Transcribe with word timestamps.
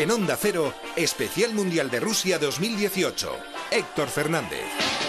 En 0.00 0.10
Onda 0.10 0.34
Cero, 0.34 0.72
Especial 0.96 1.52
Mundial 1.52 1.90
de 1.90 2.00
Rusia 2.00 2.38
2018. 2.38 3.36
Héctor 3.70 4.08
Fernández. 4.08 4.99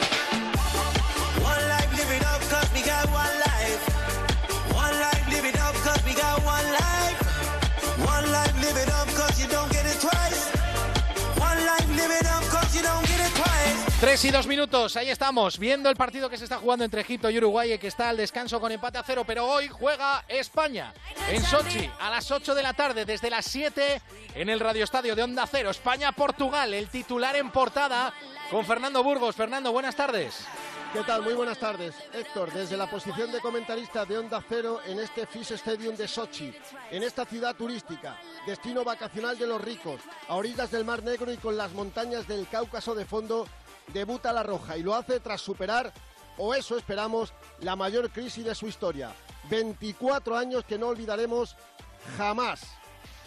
Tres 14.12 14.26
y 14.26 14.32
dos 14.32 14.46
minutos, 14.46 14.98
ahí 14.98 15.10
estamos, 15.10 15.58
viendo 15.58 15.90
el 15.90 15.96
partido 15.96 16.30
que 16.30 16.38
se 16.38 16.44
está 16.44 16.58
jugando 16.58 16.84
entre 16.84 17.00
Egipto 17.00 17.30
y 17.30 17.38
Uruguay, 17.38 17.80
que 17.80 17.88
está 17.88 18.10
al 18.10 18.18
descanso 18.18 18.60
con 18.60 18.70
empate 18.70 18.98
a 18.98 19.04
cero, 19.04 19.24
pero 19.26 19.48
hoy 19.48 19.70
juega 19.70 20.26
España 20.28 20.94
en 21.30 21.42
Sochi 21.42 21.90
a 21.98 22.10
las 22.10 22.30
8 22.30 22.54
de 22.54 22.62
la 22.62 22.74
tarde, 22.74 23.06
desde 23.06 23.30
las 23.30 23.46
7 23.46 24.02
en 24.36 24.50
el 24.50 24.60
Radio 24.60 24.84
Estadio 24.84 25.16
de 25.16 25.24
Onda 25.24 25.48
Cero. 25.50 25.70
España-Portugal, 25.70 26.74
el 26.74 26.90
titular 26.90 27.38
en 27.38 27.52
portada 27.52 28.14
con 28.50 28.66
Fernando 28.66 29.02
Burgos. 29.02 29.34
Fernando, 29.34 29.72
buenas 29.72 29.96
tardes. 29.96 30.46
¿Qué 30.92 31.04
tal? 31.04 31.22
Muy 31.22 31.34
buenas 31.34 31.58
tardes. 31.58 31.96
Héctor, 32.14 32.52
desde 32.52 32.76
la 32.76 32.90
posición 32.90 33.32
de 33.32 33.40
comentarista 33.40 34.06
de 34.06 34.18
Onda 34.18 34.44
Cero 34.50 34.82
en 34.86 35.00
este 35.00 35.26
FIS 35.26 35.52
Stadium 35.52 35.96
de 35.96 36.06
Sochi, 36.06 36.54
en 36.92 37.04
esta 37.04 37.24
ciudad 37.24 37.56
turística, 37.56 38.18
destino 38.46 38.84
vacacional 38.84 39.38
de 39.38 39.48
los 39.48 39.62
ricos, 39.62 40.02
a 40.28 40.36
orillas 40.36 40.70
del 40.70 40.84
Mar 40.84 41.02
Negro 41.02 41.32
y 41.32 41.38
con 41.38 41.56
las 41.56 41.72
montañas 41.72 42.28
del 42.28 42.46
Cáucaso 42.50 42.94
de 42.94 43.06
fondo, 43.06 43.48
debuta 43.94 44.34
la 44.34 44.44
Roja 44.44 44.78
y 44.78 44.84
lo 44.84 44.96
hace 44.96 45.20
tras 45.20 45.42
superar, 45.42 45.92
o 46.38 46.54
eso 46.54 46.78
esperamos, 46.78 47.34
la 47.60 47.76
mayor 47.76 48.10
crisis 48.10 48.46
de 48.46 48.56
su 48.56 48.68
historia. 48.68 49.14
24 49.50 50.38
años 50.38 50.64
que 50.66 50.78
no 50.78 50.88
olvidaremos 50.88 51.56
jamás 52.18 52.62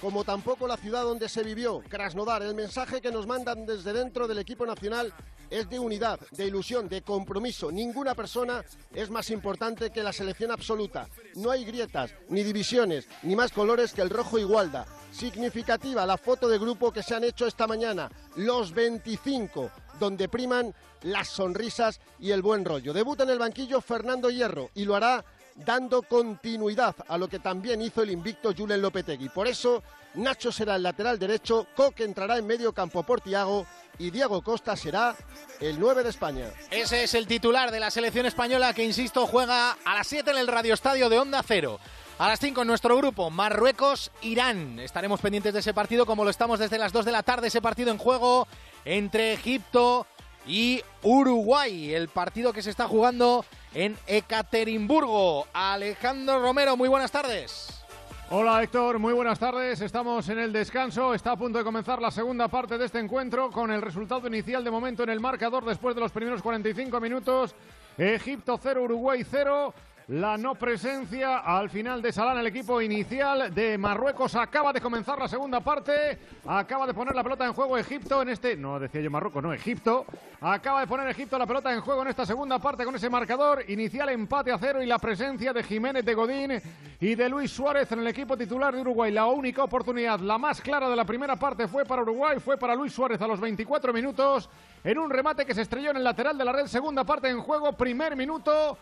como 0.04 0.22
tampoco 0.22 0.66
la 0.66 0.76
ciudad 0.76 1.02
donde 1.02 1.30
se 1.30 1.42
vivió, 1.42 1.82
Krasnodar. 1.88 2.42
El 2.42 2.54
mensaje 2.54 3.00
que 3.00 3.10
nos 3.10 3.26
mandan 3.26 3.64
desde 3.64 3.94
dentro 3.94 4.28
del 4.28 4.36
equipo 4.36 4.66
nacional 4.66 5.14
es 5.48 5.66
de 5.70 5.78
unidad, 5.78 6.20
de 6.32 6.44
ilusión, 6.44 6.90
de 6.90 7.00
compromiso. 7.00 7.72
Ninguna 7.72 8.14
persona 8.14 8.62
es 8.92 9.08
más 9.08 9.30
importante 9.30 9.88
que 9.88 10.02
la 10.02 10.12
selección 10.12 10.50
absoluta. 10.50 11.08
No 11.36 11.50
hay 11.50 11.64
grietas, 11.64 12.12
ni 12.28 12.42
divisiones, 12.42 13.08
ni 13.22 13.34
más 13.34 13.50
colores 13.50 13.94
que 13.94 14.02
el 14.02 14.10
rojo 14.10 14.38
igualda. 14.38 14.84
Significativa 15.10 16.04
la 16.04 16.18
foto 16.18 16.48
de 16.48 16.58
grupo 16.58 16.92
que 16.92 17.02
se 17.02 17.14
han 17.14 17.24
hecho 17.24 17.46
esta 17.46 17.66
mañana, 17.66 18.10
los 18.36 18.72
25, 18.72 19.70
donde 19.98 20.28
priman 20.28 20.74
las 21.02 21.28
sonrisas 21.28 22.00
y 22.18 22.30
el 22.30 22.42
buen 22.42 22.64
rollo. 22.64 22.92
Debuta 22.92 23.24
en 23.24 23.30
el 23.30 23.38
banquillo 23.38 23.80
Fernando 23.80 24.30
Hierro 24.30 24.70
y 24.74 24.84
lo 24.84 24.96
hará 24.96 25.24
dando 25.56 26.02
continuidad 26.02 26.96
a 27.06 27.16
lo 27.18 27.28
que 27.28 27.38
también 27.38 27.80
hizo 27.82 28.02
el 28.02 28.10
invicto 28.10 28.52
Julen 28.56 28.82
Lopetegui. 28.82 29.28
Por 29.28 29.46
eso, 29.46 29.82
Nacho 30.14 30.50
será 30.50 30.76
el 30.76 30.82
lateral 30.82 31.18
derecho, 31.18 31.66
Coque 31.74 32.04
entrará 32.04 32.38
en 32.38 32.46
medio 32.46 32.72
campo 32.72 33.02
por 33.02 33.20
Tiago 33.20 33.66
y 33.98 34.10
Diego 34.10 34.42
Costa 34.42 34.76
será 34.76 35.14
el 35.60 35.78
9 35.78 36.02
de 36.02 36.10
España. 36.10 36.50
Ese 36.70 37.04
es 37.04 37.14
el 37.14 37.26
titular 37.26 37.70
de 37.70 37.80
la 37.80 37.90
selección 37.90 38.26
española 38.26 38.74
que, 38.74 38.84
insisto, 38.84 39.26
juega 39.26 39.76
a 39.84 39.94
las 39.94 40.06
7 40.06 40.30
en 40.30 40.38
el 40.38 40.48
Radio 40.48 40.74
Estadio 40.74 41.08
de 41.08 41.18
Onda 41.18 41.42
Cero. 41.46 41.78
A 42.16 42.28
las 42.28 42.38
5 42.38 42.62
en 42.62 42.68
nuestro 42.68 42.96
grupo, 42.96 43.28
Marruecos-Irán. 43.30 44.78
Estaremos 44.78 45.20
pendientes 45.20 45.52
de 45.52 45.60
ese 45.60 45.74
partido 45.74 46.06
como 46.06 46.22
lo 46.22 46.30
estamos 46.30 46.60
desde 46.60 46.78
las 46.78 46.92
2 46.92 47.04
de 47.04 47.12
la 47.12 47.24
tarde, 47.24 47.48
ese 47.48 47.60
partido 47.60 47.90
en 47.90 47.98
juego 47.98 48.46
entre 48.84 49.32
Egipto 49.32 50.06
y 50.46 50.82
Uruguay. 51.02 51.94
El 51.94 52.08
partido 52.08 52.52
que 52.52 52.62
se 52.62 52.70
está 52.70 52.88
jugando 52.88 53.44
en 53.74 53.96
Ekaterimburgo. 54.06 55.46
Alejandro 55.52 56.40
Romero, 56.40 56.76
muy 56.76 56.88
buenas 56.88 57.10
tardes. 57.10 57.84
Hola 58.30 58.62
Héctor, 58.62 58.98
muy 58.98 59.12
buenas 59.12 59.38
tardes. 59.38 59.80
Estamos 59.80 60.28
en 60.28 60.38
el 60.38 60.52
descanso. 60.52 61.14
Está 61.14 61.32
a 61.32 61.36
punto 61.36 61.58
de 61.58 61.64
comenzar 61.64 62.00
la 62.00 62.10
segunda 62.10 62.48
parte 62.48 62.78
de 62.78 62.86
este 62.86 62.98
encuentro 62.98 63.50
con 63.50 63.70
el 63.70 63.82
resultado 63.82 64.26
inicial 64.28 64.64
de 64.64 64.70
momento 64.70 65.02
en 65.02 65.10
el 65.10 65.20
marcador 65.20 65.64
después 65.64 65.94
de 65.94 66.00
los 66.00 66.10
primeros 66.10 66.42
45 66.42 67.00
minutos. 67.00 67.54
Egipto 67.98 68.58
0, 68.60 68.82
Uruguay 68.82 69.24
0 69.30 69.74
la 70.08 70.36
no 70.36 70.54
presencia 70.54 71.38
al 71.38 71.70
final 71.70 72.02
de 72.02 72.12
Salán, 72.12 72.36
el 72.36 72.46
equipo 72.46 72.82
inicial 72.82 73.54
de 73.54 73.78
Marruecos. 73.78 74.34
Acaba 74.34 74.72
de 74.72 74.80
comenzar 74.80 75.18
la 75.18 75.28
segunda 75.28 75.60
parte. 75.60 76.18
Acaba 76.46 76.86
de 76.86 76.92
poner 76.92 77.14
la 77.14 77.22
pelota 77.22 77.46
en 77.46 77.54
juego 77.54 77.78
Egipto 77.78 78.20
en 78.20 78.28
este. 78.28 78.54
No 78.54 78.78
decía 78.78 79.00
yo 79.00 79.10
Marruecos, 79.10 79.42
no, 79.42 79.54
Egipto. 79.54 80.04
Acaba 80.42 80.80
de 80.80 80.86
poner 80.86 81.08
Egipto 81.08 81.38
la 81.38 81.46
pelota 81.46 81.72
en 81.72 81.80
juego 81.80 82.02
en 82.02 82.08
esta 82.08 82.26
segunda 82.26 82.58
parte 82.58 82.84
con 82.84 82.94
ese 82.94 83.08
marcador. 83.08 83.64
Inicial 83.68 84.10
empate 84.10 84.52
a 84.52 84.58
cero 84.58 84.82
y 84.82 84.86
la 84.86 84.98
presencia 84.98 85.54
de 85.54 85.62
Jiménez 85.62 86.04
de 86.04 86.12
Godín 86.12 86.60
y 87.00 87.14
de 87.14 87.28
Luis 87.30 87.50
Suárez 87.50 87.90
en 87.92 88.00
el 88.00 88.06
equipo 88.06 88.36
titular 88.36 88.74
de 88.74 88.82
Uruguay. 88.82 89.10
La 89.10 89.24
única 89.24 89.64
oportunidad, 89.64 90.20
la 90.20 90.36
más 90.36 90.60
clara 90.60 90.90
de 90.90 90.96
la 90.96 91.06
primera 91.06 91.36
parte 91.36 91.66
fue 91.66 91.86
para 91.86 92.02
Uruguay, 92.02 92.38
fue 92.40 92.58
para 92.58 92.74
Luis 92.74 92.92
Suárez 92.92 93.22
a 93.22 93.26
los 93.26 93.40
24 93.40 93.90
minutos 93.94 94.50
en 94.82 94.98
un 94.98 95.08
remate 95.08 95.46
que 95.46 95.54
se 95.54 95.62
estrelló 95.62 95.92
en 95.92 95.96
el 95.96 96.04
lateral 96.04 96.36
de 96.36 96.44
la 96.44 96.52
red. 96.52 96.66
Segunda 96.66 97.04
parte 97.04 97.30
en 97.30 97.40
juego, 97.40 97.72
primer 97.72 98.14
minuto. 98.16 98.76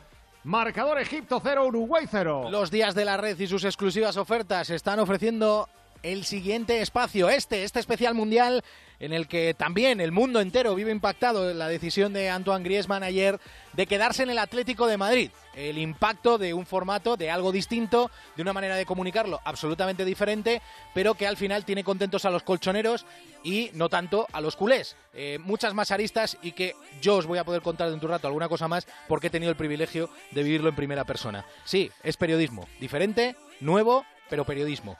Marcador 0.44 0.98
Egipto 0.98 1.40
0, 1.40 1.66
Uruguay 1.66 2.04
0. 2.10 2.48
Los 2.50 2.70
días 2.70 2.96
de 2.96 3.04
la 3.04 3.16
red 3.16 3.38
y 3.38 3.46
sus 3.46 3.64
exclusivas 3.64 4.16
ofertas 4.16 4.70
están 4.70 4.98
ofreciendo 4.98 5.68
el 6.02 6.24
siguiente 6.24 6.82
espacio, 6.82 7.28
este, 7.28 7.64
este 7.64 7.80
especial 7.80 8.14
mundial 8.14 8.62
en 9.02 9.12
el 9.12 9.26
que 9.26 9.52
también 9.52 10.00
el 10.00 10.12
mundo 10.12 10.40
entero 10.40 10.76
vive 10.76 10.92
impactado 10.92 11.52
la 11.52 11.66
decisión 11.66 12.12
de 12.12 12.30
Antoine 12.30 12.62
Griezmann 12.64 13.02
ayer 13.02 13.40
de 13.72 13.86
quedarse 13.88 14.22
en 14.22 14.30
el 14.30 14.38
Atlético 14.38 14.86
de 14.86 14.96
Madrid. 14.96 15.30
El 15.54 15.76
impacto 15.76 16.38
de 16.38 16.54
un 16.54 16.66
formato, 16.66 17.16
de 17.16 17.28
algo 17.28 17.50
distinto, 17.50 18.12
de 18.36 18.42
una 18.42 18.52
manera 18.52 18.76
de 18.76 18.86
comunicarlo 18.86 19.40
absolutamente 19.44 20.04
diferente, 20.04 20.62
pero 20.94 21.14
que 21.14 21.26
al 21.26 21.36
final 21.36 21.64
tiene 21.64 21.82
contentos 21.82 22.24
a 22.24 22.30
los 22.30 22.44
colchoneros 22.44 23.04
y 23.42 23.70
no 23.74 23.88
tanto 23.88 24.28
a 24.32 24.40
los 24.40 24.54
culés. 24.54 24.96
Eh, 25.14 25.38
muchas 25.42 25.74
más 25.74 25.90
aristas 25.90 26.38
y 26.40 26.52
que 26.52 26.74
yo 27.00 27.16
os 27.16 27.26
voy 27.26 27.38
a 27.38 27.44
poder 27.44 27.60
contar 27.60 27.90
dentro 27.90 28.06
de 28.06 28.12
un 28.12 28.18
rato 28.18 28.28
alguna 28.28 28.48
cosa 28.48 28.68
más 28.68 28.86
porque 29.08 29.26
he 29.26 29.30
tenido 29.30 29.50
el 29.50 29.56
privilegio 29.56 30.10
de 30.30 30.44
vivirlo 30.44 30.68
en 30.68 30.76
primera 30.76 31.04
persona. 31.04 31.44
Sí, 31.64 31.90
es 32.04 32.16
periodismo, 32.16 32.68
diferente, 32.78 33.34
nuevo, 33.60 34.06
pero 34.30 34.44
periodismo 34.44 34.96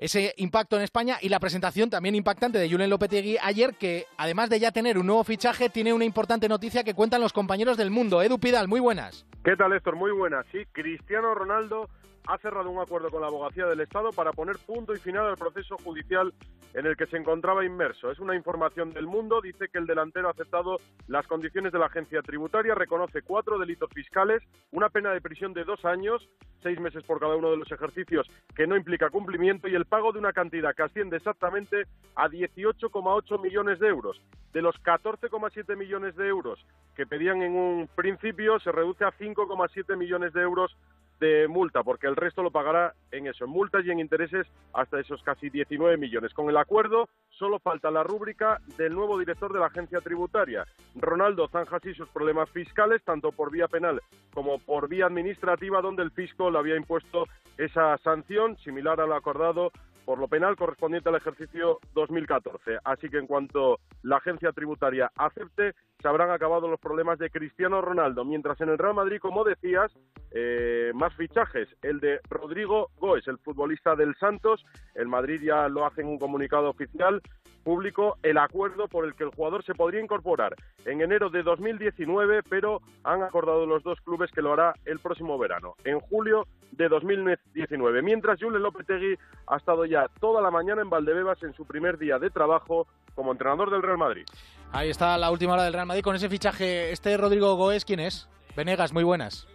ese 0.00 0.34
impacto 0.38 0.76
en 0.76 0.82
España 0.82 1.18
y 1.20 1.28
la 1.28 1.38
presentación 1.38 1.90
también 1.90 2.14
impactante 2.14 2.58
de 2.58 2.70
Julen 2.70 2.88
Lopetegui 2.88 3.36
ayer, 3.42 3.74
que 3.74 4.06
además 4.16 4.48
de 4.48 4.58
ya 4.58 4.72
tener 4.72 4.96
un 4.96 5.06
nuevo 5.06 5.24
fichaje, 5.24 5.68
tiene 5.68 5.92
una 5.92 6.06
importante 6.06 6.48
noticia 6.48 6.82
que 6.82 6.94
cuentan 6.94 7.20
los 7.20 7.34
compañeros 7.34 7.76
del 7.76 7.90
mundo. 7.90 8.22
Edu 8.22 8.38
Pidal, 8.38 8.66
muy 8.66 8.80
buenas. 8.80 9.26
¿Qué 9.44 9.56
tal, 9.56 9.74
Héctor? 9.74 9.96
Muy 9.96 10.10
buenas. 10.10 10.46
Sí, 10.52 10.64
Cristiano 10.72 11.34
Ronaldo 11.34 11.90
ha 12.30 12.38
cerrado 12.38 12.70
un 12.70 12.80
acuerdo 12.80 13.10
con 13.10 13.20
la 13.20 13.26
Abogacía 13.26 13.66
del 13.66 13.80
Estado 13.80 14.10
para 14.12 14.32
poner 14.32 14.56
punto 14.58 14.94
y 14.94 14.98
final 14.98 15.26
al 15.26 15.36
proceso 15.36 15.76
judicial 15.78 16.32
en 16.74 16.86
el 16.86 16.96
que 16.96 17.06
se 17.06 17.16
encontraba 17.16 17.64
inmerso. 17.64 18.08
Es 18.08 18.20
una 18.20 18.36
información 18.36 18.92
del 18.92 19.06
mundo, 19.06 19.40
dice 19.40 19.66
que 19.68 19.78
el 19.78 19.86
delantero 19.86 20.28
ha 20.28 20.30
aceptado 20.30 20.76
las 21.08 21.26
condiciones 21.26 21.72
de 21.72 21.80
la 21.80 21.86
agencia 21.86 22.22
tributaria, 22.22 22.76
reconoce 22.76 23.22
cuatro 23.22 23.58
delitos 23.58 23.90
fiscales, 23.92 24.44
una 24.70 24.88
pena 24.90 25.10
de 25.10 25.20
prisión 25.20 25.52
de 25.54 25.64
dos 25.64 25.84
años, 25.84 26.28
seis 26.62 26.78
meses 26.78 27.02
por 27.02 27.18
cada 27.18 27.34
uno 27.34 27.50
de 27.50 27.56
los 27.56 27.72
ejercicios 27.72 28.28
que 28.54 28.68
no 28.68 28.76
implica 28.76 29.10
cumplimiento 29.10 29.66
y 29.66 29.74
el 29.74 29.86
pago 29.86 30.12
de 30.12 30.20
una 30.20 30.32
cantidad 30.32 30.72
que 30.76 30.84
asciende 30.84 31.16
exactamente 31.16 31.82
a 32.14 32.28
18,8 32.28 33.42
millones 33.42 33.80
de 33.80 33.88
euros. 33.88 34.20
De 34.52 34.62
los 34.62 34.76
14,7 34.84 35.76
millones 35.76 36.14
de 36.14 36.28
euros 36.28 36.64
que 36.94 37.06
pedían 37.06 37.42
en 37.42 37.56
un 37.56 37.88
principio, 37.96 38.60
se 38.60 38.70
reduce 38.70 39.04
a 39.04 39.10
5,7 39.12 39.96
millones 39.96 40.32
de 40.32 40.42
euros 40.42 40.76
de 41.20 41.46
multa, 41.46 41.82
porque 41.82 42.06
el 42.06 42.16
resto 42.16 42.42
lo 42.42 42.50
pagará 42.50 42.94
en 43.12 43.26
eso, 43.26 43.44
en 43.44 43.50
multas 43.50 43.84
y 43.84 43.90
en 43.90 44.00
intereses 44.00 44.46
hasta 44.72 44.98
esos 44.98 45.22
casi 45.22 45.50
19 45.50 45.96
millones. 45.96 46.32
Con 46.32 46.48
el 46.48 46.56
acuerdo 46.56 47.08
solo 47.28 47.58
falta 47.58 47.90
la 47.90 48.02
rúbrica 48.02 48.60
del 48.76 48.94
nuevo 48.94 49.18
director 49.18 49.52
de 49.52 49.60
la 49.60 49.66
agencia 49.66 50.00
tributaria. 50.00 50.66
Ronaldo 50.94 51.48
zanja 51.48 51.76
así 51.76 51.94
sus 51.94 52.08
problemas 52.08 52.50
fiscales, 52.50 53.02
tanto 53.04 53.32
por 53.32 53.50
vía 53.50 53.68
penal 53.68 54.00
como 54.32 54.58
por 54.58 54.88
vía 54.88 55.06
administrativa, 55.06 55.80
donde 55.80 56.02
el 56.02 56.10
fisco 56.10 56.50
le 56.50 56.58
había 56.58 56.76
impuesto 56.76 57.26
esa 57.58 57.98
sanción 57.98 58.56
similar 58.58 59.00
a 59.00 59.06
lo 59.06 59.14
acordado 59.14 59.70
por 60.04 60.18
lo 60.18 60.28
penal 60.28 60.56
correspondiente 60.56 61.08
al 61.08 61.16
ejercicio 61.16 61.78
2014. 61.94 62.78
Así 62.84 63.08
que 63.08 63.18
en 63.18 63.26
cuanto 63.26 63.78
la 64.02 64.16
agencia 64.16 64.52
tributaria 64.52 65.10
acepte, 65.16 65.74
se 66.00 66.08
habrán 66.08 66.30
acabado 66.30 66.68
los 66.68 66.80
problemas 66.80 67.18
de 67.18 67.30
Cristiano 67.30 67.80
Ronaldo. 67.80 68.24
Mientras 68.24 68.60
en 68.60 68.70
el 68.70 68.78
Real 68.78 68.94
Madrid, 68.94 69.18
como 69.20 69.44
decías, 69.44 69.92
eh, 70.30 70.92
más 70.94 71.14
fichajes. 71.14 71.68
El 71.82 72.00
de 72.00 72.20
Rodrigo 72.28 72.90
Goes, 72.98 73.28
el 73.28 73.38
futbolista 73.38 73.96
del 73.96 74.14
Santos. 74.16 74.64
El 74.94 75.08
Madrid 75.08 75.40
ya 75.42 75.68
lo 75.68 75.86
hace 75.86 76.00
en 76.00 76.08
un 76.08 76.18
comunicado 76.18 76.70
oficial 76.70 77.20
público 77.60 78.16
el 78.22 78.38
acuerdo 78.38 78.88
por 78.88 79.04
el 79.04 79.14
que 79.14 79.24
el 79.24 79.30
jugador 79.30 79.64
se 79.64 79.74
podría 79.74 80.02
incorporar 80.02 80.54
en 80.84 81.00
enero 81.00 81.30
de 81.30 81.42
2019, 81.42 82.42
pero 82.48 82.80
han 83.04 83.22
acordado 83.22 83.66
los 83.66 83.82
dos 83.82 84.00
clubes 84.00 84.30
que 84.32 84.42
lo 84.42 84.52
hará 84.52 84.74
el 84.84 84.98
próximo 84.98 85.38
verano, 85.38 85.74
en 85.84 86.00
julio 86.00 86.46
de 86.72 86.88
2019. 86.88 88.02
Mientras 88.02 88.40
Julen 88.40 88.62
Lopetegui 88.62 89.16
ha 89.46 89.56
estado 89.56 89.84
ya 89.84 90.08
toda 90.20 90.40
la 90.40 90.50
mañana 90.50 90.82
en 90.82 90.90
Valdebebas 90.90 91.42
en 91.42 91.54
su 91.54 91.66
primer 91.66 91.98
día 91.98 92.18
de 92.18 92.30
trabajo 92.30 92.86
como 93.14 93.32
entrenador 93.32 93.70
del 93.70 93.82
Real 93.82 93.98
Madrid. 93.98 94.24
Ahí 94.72 94.88
está 94.88 95.18
la 95.18 95.30
última 95.30 95.54
hora 95.54 95.64
del 95.64 95.72
Real 95.72 95.86
Madrid 95.86 96.02
con 96.02 96.16
ese 96.16 96.28
fichaje. 96.28 96.92
Este 96.92 97.16
Rodrigo 97.16 97.54
Goes, 97.56 97.84
¿quién 97.84 98.00
es? 98.00 98.28
Venegas, 98.56 98.92
muy 98.92 99.04
buenas. 99.04 99.46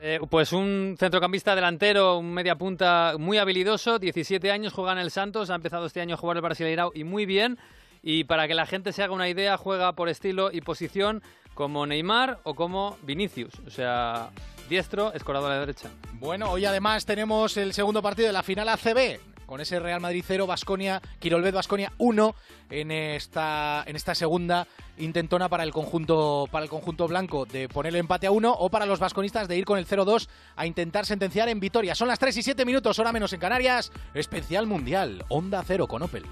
Eh, 0.00 0.20
pues 0.28 0.52
un 0.52 0.96
centrocampista 0.98 1.54
delantero, 1.54 2.18
un 2.18 2.32
media 2.32 2.56
punta 2.56 3.14
muy 3.18 3.38
habilidoso, 3.38 3.98
17 3.98 4.50
años, 4.50 4.72
juega 4.72 4.92
en 4.92 4.98
el 4.98 5.10
Santos, 5.10 5.50
ha 5.50 5.54
empezado 5.54 5.86
este 5.86 6.00
año 6.00 6.14
a 6.14 6.18
jugar 6.18 6.36
el 6.36 6.42
Brasileirao 6.42 6.92
y 6.94 7.04
muy 7.04 7.26
bien. 7.26 7.58
Y 8.02 8.24
para 8.24 8.46
que 8.46 8.54
la 8.54 8.66
gente 8.66 8.92
se 8.92 9.02
haga 9.02 9.14
una 9.14 9.28
idea, 9.28 9.56
juega 9.56 9.92
por 9.92 10.10
estilo 10.10 10.50
y 10.52 10.60
posición 10.60 11.22
como 11.54 11.86
Neymar 11.86 12.40
o 12.42 12.54
como 12.54 12.98
Vinicius. 13.02 13.54
O 13.66 13.70
sea, 13.70 14.28
diestro, 14.68 15.14
escorado 15.14 15.46
a 15.46 15.50
la 15.50 15.60
derecha. 15.60 15.90
Bueno, 16.14 16.50
hoy 16.50 16.66
además 16.66 17.06
tenemos 17.06 17.56
el 17.56 17.72
segundo 17.72 18.02
partido 18.02 18.26
de 18.26 18.32
la 18.34 18.42
final 18.42 18.68
ACB 18.68 19.33
con 19.46 19.60
ese 19.60 19.78
Real 19.78 20.00
Madrid 20.00 20.24
0, 20.26 20.46
Basconia, 20.46 21.00
Quirolbet 21.18 21.54
Basconia 21.54 21.92
1 21.98 22.34
en 22.70 22.90
esta, 22.90 23.84
en 23.86 23.96
esta 23.96 24.14
segunda 24.14 24.66
intentona 24.98 25.48
para 25.48 25.64
el 25.64 25.72
conjunto 25.72 26.48
para 26.50 26.64
el 26.64 26.70
conjunto 26.70 27.08
blanco 27.08 27.46
de 27.46 27.68
poner 27.68 27.94
el 27.94 28.00
empate 28.00 28.26
a 28.26 28.30
1 28.30 28.52
o 28.52 28.70
para 28.70 28.86
los 28.86 29.00
vasconistas 29.00 29.48
de 29.48 29.56
ir 29.56 29.64
con 29.64 29.78
el 29.78 29.86
0-2 29.86 30.28
a 30.56 30.66
intentar 30.66 31.06
sentenciar 31.06 31.48
en 31.48 31.60
Vitoria. 31.60 31.94
Son 31.94 32.08
las 32.08 32.18
3 32.18 32.36
y 32.36 32.42
7 32.42 32.64
minutos, 32.64 32.98
hora 32.98 33.12
menos 33.12 33.32
en 33.32 33.40
Canarias. 33.40 33.92
Especial 34.14 34.66
Mundial, 34.66 35.24
Onda 35.28 35.62
Cero 35.66 35.86
con 35.86 36.02
Opel. 36.02 36.24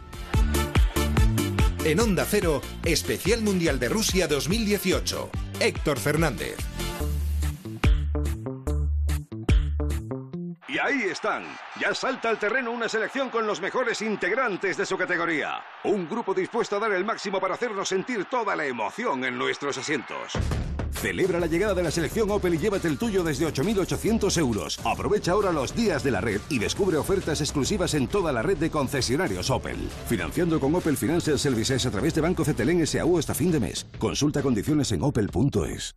En 1.85 1.99
Onda 1.99 2.25
Cero, 2.29 2.62
Especial 2.85 3.43
Mundial 3.43 3.81
de 3.81 3.88
Rusia 3.88 4.29
2018. 4.29 5.31
Héctor 5.58 5.99
Fernández. 5.99 6.56
Y 10.72 10.78
ahí 10.78 11.02
están. 11.02 11.44
Ya 11.78 11.94
salta 11.94 12.30
al 12.30 12.38
terreno 12.38 12.70
una 12.70 12.88
selección 12.88 13.28
con 13.28 13.46
los 13.46 13.60
mejores 13.60 14.00
integrantes 14.00 14.78
de 14.78 14.86
su 14.86 14.96
categoría. 14.96 15.60
Un 15.84 16.08
grupo 16.08 16.32
dispuesto 16.32 16.76
a 16.76 16.78
dar 16.78 16.92
el 16.92 17.04
máximo 17.04 17.38
para 17.40 17.54
hacernos 17.54 17.90
sentir 17.90 18.24
toda 18.24 18.56
la 18.56 18.64
emoción 18.64 19.22
en 19.24 19.36
nuestros 19.36 19.76
asientos. 19.76 20.32
Celebra 20.92 21.40
la 21.40 21.46
llegada 21.46 21.74
de 21.74 21.82
la 21.82 21.90
selección 21.90 22.30
Opel 22.30 22.54
y 22.54 22.58
llévate 22.58 22.88
el 22.88 22.96
tuyo 22.96 23.22
desde 23.22 23.46
8.800 23.46 24.38
euros. 24.38 24.78
Aprovecha 24.86 25.32
ahora 25.32 25.52
los 25.52 25.74
días 25.74 26.02
de 26.04 26.10
la 26.10 26.22
red 26.22 26.40
y 26.48 26.58
descubre 26.58 26.96
ofertas 26.96 27.42
exclusivas 27.42 27.92
en 27.92 28.08
toda 28.08 28.32
la 28.32 28.40
red 28.40 28.56
de 28.56 28.70
concesionarios 28.70 29.50
Opel. 29.50 29.76
Financiando 30.08 30.58
con 30.58 30.74
Opel 30.74 30.96
Financial 30.96 31.38
Services 31.38 31.84
a 31.84 31.90
través 31.90 32.14
de 32.14 32.22
Banco 32.22 32.44
CTLN 32.44 32.86
SAU 32.86 33.19
hasta 33.19 33.34
fin 33.34 33.52
de 33.52 33.60
mes. 33.60 33.86
Consulta 33.98 34.40
condiciones 34.40 34.90
en 34.92 35.02
opel.es. 35.02 35.96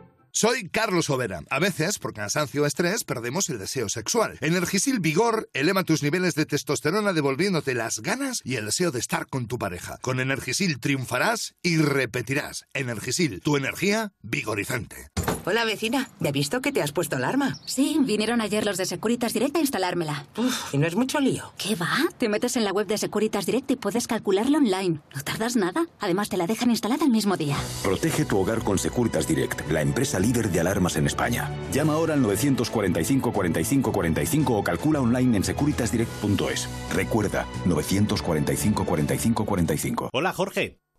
Soy 0.33 0.69
Carlos 0.69 1.09
Overa. 1.09 1.41
A 1.49 1.59
veces, 1.59 1.99
por 1.99 2.13
cansancio 2.13 2.63
o 2.63 2.65
estrés, 2.65 3.03
perdemos 3.03 3.49
el 3.49 3.59
deseo 3.59 3.89
sexual. 3.89 4.37
Energisil 4.41 4.99
Vigor 4.99 5.49
eleva 5.53 5.83
tus 5.83 6.03
niveles 6.03 6.35
de 6.35 6.45
testosterona 6.45 7.13
devolviéndote 7.13 7.73
las 7.75 7.99
ganas 7.99 8.41
y 8.45 8.55
el 8.55 8.65
deseo 8.65 8.91
de 8.91 8.99
estar 8.99 9.27
con 9.27 9.47
tu 9.47 9.57
pareja. 9.57 9.97
Con 10.01 10.19
Energisil 10.19 10.79
triunfarás 10.79 11.55
y 11.61 11.77
repetirás. 11.77 12.65
Energisil, 12.73 13.41
tu 13.41 13.57
energía 13.57 14.13
vigorizante. 14.21 15.11
Hola 15.43 15.65
vecina, 15.65 16.07
¿ya 16.19 16.29
he 16.29 16.31
visto 16.31 16.61
que 16.61 16.71
te 16.71 16.83
has 16.83 16.91
puesto 16.91 17.15
alarma? 17.15 17.57
Sí, 17.65 17.97
vinieron 18.01 18.41
ayer 18.41 18.63
los 18.63 18.77
de 18.77 18.85
Securitas 18.85 19.33
Direct 19.33 19.55
a 19.55 19.59
instalármela. 19.59 20.25
Uf, 20.37 20.71
¿Y 20.73 20.77
no 20.77 20.85
es 20.85 20.95
mucho 20.95 21.19
lío? 21.19 21.51
¿Qué 21.57 21.75
va? 21.75 21.89
Te 22.19 22.29
metes 22.29 22.57
en 22.57 22.63
la 22.63 22.71
web 22.71 22.85
de 22.85 22.99
Securitas 22.99 23.47
Direct 23.47 23.71
y 23.71 23.75
puedes 23.75 24.05
calcularlo 24.05 24.59
online. 24.59 24.99
No 25.15 25.21
tardas 25.23 25.55
nada. 25.55 25.87
Además, 25.99 26.29
te 26.29 26.37
la 26.37 26.45
dejan 26.45 26.69
instalada 26.69 27.05
el 27.05 27.11
mismo 27.11 27.37
día. 27.37 27.57
Protege 27.81 28.25
tu 28.25 28.37
hogar 28.37 28.63
con 28.63 28.77
Securitas 28.77 29.27
Direct, 29.27 29.67
la 29.71 29.81
empresa 29.81 30.19
líder 30.19 30.51
de 30.51 30.59
alarmas 30.59 30.95
en 30.95 31.07
España. 31.07 31.49
Llama 31.73 31.93
ahora 31.93 32.13
al 32.13 32.21
945 32.21 33.33
45 33.33 33.91
45 33.91 34.53
o 34.57 34.63
calcula 34.63 35.01
online 35.01 35.37
en 35.37 35.43
securitasdirect.es. 35.43 36.69
Recuerda, 36.93 37.47
945 37.65 38.85
45 38.85 39.45
45. 39.45 40.09
Hola 40.13 40.33
Jorge. 40.33 40.77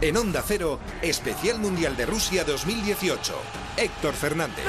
En 0.00 0.16
Onda 0.16 0.44
Cero, 0.46 0.78
Especial 1.02 1.58
Mundial 1.58 1.96
de 1.96 2.06
Rusia 2.06 2.44
2018. 2.44 3.34
Héctor 3.76 4.14
Fernández. 4.14 4.64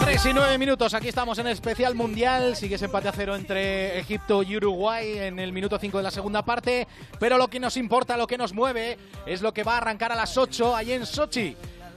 3 0.00 0.26
y 0.26 0.32
9 0.32 0.56
minutos, 0.56 0.94
aquí 0.94 1.08
estamos 1.08 1.38
en 1.38 1.48
Especial 1.48 1.94
Mundial. 1.94 2.56
Sigue 2.56 2.76
ese 2.76 2.86
empate 2.86 3.08
a 3.08 3.12
cero 3.12 3.36
entre 3.36 3.98
Egipto 3.98 4.42
y 4.42 4.56
Uruguay 4.56 5.18
en 5.18 5.38
el 5.38 5.52
minuto 5.52 5.78
5 5.78 5.98
de 5.98 6.02
la 6.02 6.10
segunda 6.10 6.42
parte. 6.42 6.88
Pero 7.18 7.36
lo 7.36 7.48
que 7.48 7.60
nos 7.60 7.76
importa, 7.76 8.16
lo 8.16 8.26
que 8.26 8.38
nos 8.38 8.54
mueve, 8.54 8.96
es 9.26 9.42
lo 9.42 9.52
que 9.52 9.62
va 9.62 9.74
a 9.74 9.78
arrancar 9.78 10.10
a 10.10 10.16
las 10.16 10.38
8 10.38 10.74
ahí 10.74 10.92
en 10.92 11.04
Sochi. 11.04 11.54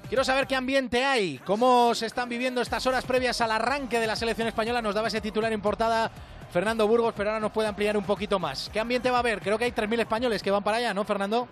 Quiero 0.10 0.26
saber 0.26 0.46
qué 0.46 0.56
ambiente 0.56 1.06
hay, 1.06 1.40
cómo 1.40 1.96
se 1.96 2.06
están 2.06 2.30
viviendo 2.30 2.62
estas 2.62 2.86
horas 2.86 3.06
previas 3.06 3.40
al 3.42 3.52
arranque 3.52 4.00
de 4.00 4.06
la 4.06 4.16
selección 4.16 4.48
española. 4.48 4.82
Nos 4.82 4.94
daba 4.94 5.08
ese 5.08 5.22
titular 5.22 5.52
en 5.54 5.62
portada 5.62 6.12
Fernando 6.54 6.88
Burgos, 6.88 7.16
pero 7.18 7.32
ahora 7.32 7.40
nos 7.40 7.52
puede 7.52 7.68
ampliar 7.68 7.98
un 7.98 8.04
poquito 8.04 8.38
más. 8.38 8.70
¿Qué 8.72 8.80
ambiente 8.80 9.10
va 9.10 9.18
a 9.18 9.20
haber? 9.22 9.42
Creo 9.42 9.58
que 9.58 9.66
hay 9.66 9.72
3.000 9.72 10.02
españoles 10.02 10.44
que 10.44 10.52
van 10.52 10.64
para 10.64 10.78
allá, 10.78 10.94
¿no, 10.94 11.04
Fernando? 11.04 11.48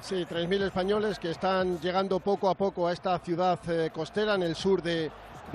Sí, 0.00 0.24
3.000 0.24 0.62
españoles 0.62 1.18
que 1.18 1.32
están 1.32 1.80
llegando 1.80 2.20
poco 2.20 2.48
a 2.48 2.54
poco 2.54 2.86
a 2.86 2.92
esta 2.92 3.18
ciudad 3.18 3.58
eh, 3.68 3.90
costera 3.92 4.36
en 4.36 4.44
el 4.44 4.54
sur 4.54 4.80
de, 4.82 5.10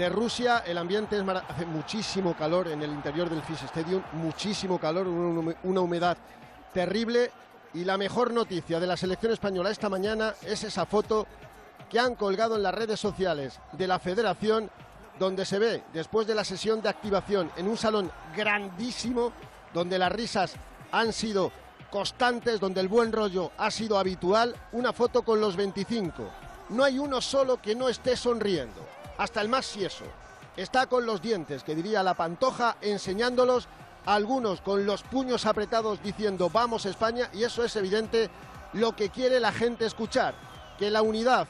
Rusia. 0.10 0.64
El 0.66 0.78
ambiente 0.78 1.18
es 1.18 1.24
hace 1.26 1.66
muchísimo 1.66 2.36
calor 2.36 2.68
en 2.68 2.82
el 2.82 2.92
interior 2.92 3.30
del 3.30 3.42
Fish 3.44 3.64
Stadium, 3.64 4.02
muchísimo 4.14 4.78
calor, 4.78 5.08
una 5.08 5.82
humedad 5.82 6.18
terrible. 6.74 7.32
Y 7.74 7.86
la 7.86 7.98
mejor 7.98 8.34
noticia 8.34 8.80
de 8.82 8.88
la 8.88 8.98
selección 8.98 9.32
española 9.32 9.70
esta 9.70 9.88
mañana 9.88 10.34
es 10.42 10.66
esa 10.66 10.86
foto 10.86 11.28
que 11.90 12.00
han 12.00 12.16
colgado 12.16 12.58
en 12.58 12.64
las 12.64 12.74
redes 12.74 13.00
sociales 13.00 13.60
de 13.74 13.88
la 13.88 14.00
federación, 14.00 14.70
donde 15.20 15.46
se 15.46 15.60
ve, 15.60 15.84
después 15.94 16.28
de 16.28 16.36
la 16.36 16.44
sesión 16.44 16.82
de 16.82 16.90
activación, 16.90 17.52
en 17.58 17.68
un 17.68 17.78
salón 17.78 18.12
grandísimo, 18.36 19.32
donde 19.74 20.00
las 20.00 20.12
risas 20.12 20.54
han 20.92 21.14
sido 21.14 21.52
constantes, 21.90 22.60
donde 22.60 22.82
el 22.82 22.88
buen 22.88 23.12
rollo 23.12 23.52
ha 23.58 23.70
sido 23.70 24.00
habitual, 24.00 24.56
una 24.72 24.94
foto 24.94 25.24
con 25.24 25.40
los 25.40 25.56
25. 25.56 26.24
No 26.70 26.84
hay 26.84 26.98
uno 26.98 27.22
solo 27.22 27.62
que 27.62 27.76
no 27.76 27.90
esté 27.90 28.16
sonriendo, 28.16 28.86
hasta 29.18 29.42
el 29.42 29.50
más 29.50 29.66
sieso. 29.66 30.06
Está 30.58 30.88
con 30.88 31.06
los 31.06 31.22
dientes, 31.22 31.64
que 31.64 31.76
diría 31.76 32.04
la 32.04 32.14
pantoja, 32.14 32.78
enseñándolos, 32.82 33.68
algunos 34.06 34.62
con 34.62 34.86
los 34.86 35.04
puños 35.04 35.46
apretados 35.46 36.02
diciendo 36.02 36.50
vamos 36.50 36.86
España, 36.86 37.30
y 37.34 37.44
eso 37.44 37.64
es 37.64 37.76
evidente 37.76 38.30
lo 38.74 38.96
que 38.96 39.10
quiere 39.10 39.40
la 39.40 39.52
gente 39.52 39.86
escuchar, 39.86 40.34
que 40.80 40.90
la 40.90 41.02
unidad, 41.02 41.48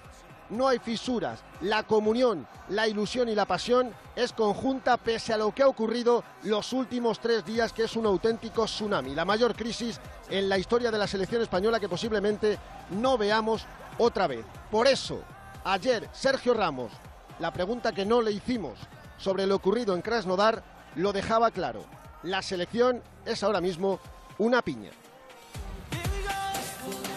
no 0.52 0.68
hay 0.68 0.80
fisuras, 0.80 1.40
la 1.62 1.84
comunión, 1.84 2.48
la 2.70 2.88
ilusión 2.88 3.30
y 3.30 3.36
la 3.36 3.46
pasión 3.46 3.94
es 4.16 4.34
conjunta 4.34 4.98
pese 4.98 5.34
a 5.34 5.38
lo 5.38 5.52
que 5.54 5.64
ha 5.64 5.68
ocurrido 5.68 6.24
los 6.44 6.74
últimos 6.74 7.20
tres 7.20 7.46
días, 7.46 7.74
que 7.74 7.86
es 7.86 7.96
un 7.96 8.06
auténtico 8.06 8.66
tsunami, 8.66 9.16
la 9.16 9.26
mayor 9.26 9.56
crisis 9.56 10.00
en 10.30 10.50
la 10.50 10.58
historia 10.58 10.92
de 10.92 10.98
la 10.98 11.08
selección 11.08 11.42
española 11.42 11.80
que 11.80 11.90
posiblemente 11.90 12.60
no 12.92 13.18
veamos 13.18 13.66
otra 13.98 14.28
vez. 14.28 14.46
Por 14.70 14.88
eso, 14.88 15.22
ayer 15.64 16.10
Sergio 16.14 16.54
Ramos, 16.54 16.92
la 17.40 17.52
pregunta 17.52 17.94
que 17.94 18.06
no 18.06 18.22
le 18.22 18.32
hicimos 18.32 18.78
sobre 19.18 19.48
lo 19.48 19.56
ocurrido 19.56 19.96
en 19.96 20.02
Krasnodar, 20.02 20.64
lo 20.96 21.14
dejaba 21.14 21.52
claro. 21.52 21.86
La 22.24 22.42
selección 22.42 23.02
es 23.26 23.44
ahora 23.44 23.62
mismo 23.62 24.00
una 24.38 24.62
piña. 24.62 24.92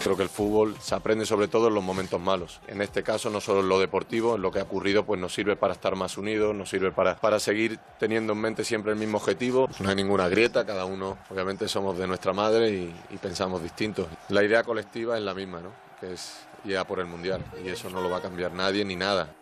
Creo 0.04 0.18
que 0.18 0.22
el 0.22 0.28
fútbol 0.28 0.76
se 0.82 0.94
aprende 0.94 1.24
sobre 1.24 1.48
todo 1.48 1.68
en 1.68 1.74
los 1.74 1.82
momentos 1.82 2.20
malos. 2.20 2.60
En 2.66 2.82
este 2.82 3.02
caso, 3.02 3.30
no 3.30 3.40
solo 3.40 3.60
en 3.60 3.70
lo 3.70 3.78
deportivo, 3.78 4.34
en 4.34 4.42
lo 4.42 4.50
que 4.52 4.58
ha 4.58 4.64
ocurrido, 4.64 5.06
pues 5.06 5.18
nos 5.18 5.32
sirve 5.32 5.56
para 5.56 5.72
estar 5.72 5.96
más 5.96 6.18
unidos, 6.18 6.54
nos 6.54 6.68
sirve 6.68 6.92
para, 6.92 7.16
para 7.16 7.40
seguir 7.40 7.78
teniendo 7.98 8.34
en 8.34 8.38
mente 8.38 8.64
siempre 8.64 8.92
el 8.92 8.98
mismo 8.98 9.16
objetivo. 9.16 9.66
No 9.80 9.88
hay 9.88 9.94
ninguna 9.96 10.28
grieta, 10.28 10.66
cada 10.66 10.84
uno, 10.84 11.16
obviamente, 11.30 11.68
somos 11.68 11.96
de 11.96 12.06
nuestra 12.06 12.34
madre 12.34 12.68
y, 12.68 13.16
pensamos 13.16 13.62
distintos. 13.62 14.06
La 14.28 14.44
idea 14.44 14.62
colectiva 14.62 15.16
es 15.16 15.22
la 15.22 15.32
misma, 15.32 15.62
¿no? 15.62 15.70
Que 15.98 16.12
es 16.12 16.34
ir 16.66 16.76
a 16.76 16.86
por 16.86 17.00
el 17.00 17.06
mundial 17.06 17.42
y 17.64 17.70
eso 17.70 17.88
no 17.88 18.02
lo 18.02 18.10
va 18.10 18.18
a 18.18 18.20
cambiar 18.20 18.52
nadie 18.52 18.84
ni 18.84 18.96
nada. 18.96 19.34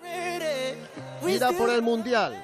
Ir 1.27 1.43
a 1.43 1.51
por 1.51 1.71
el 1.71 1.83
mundial. 1.83 2.41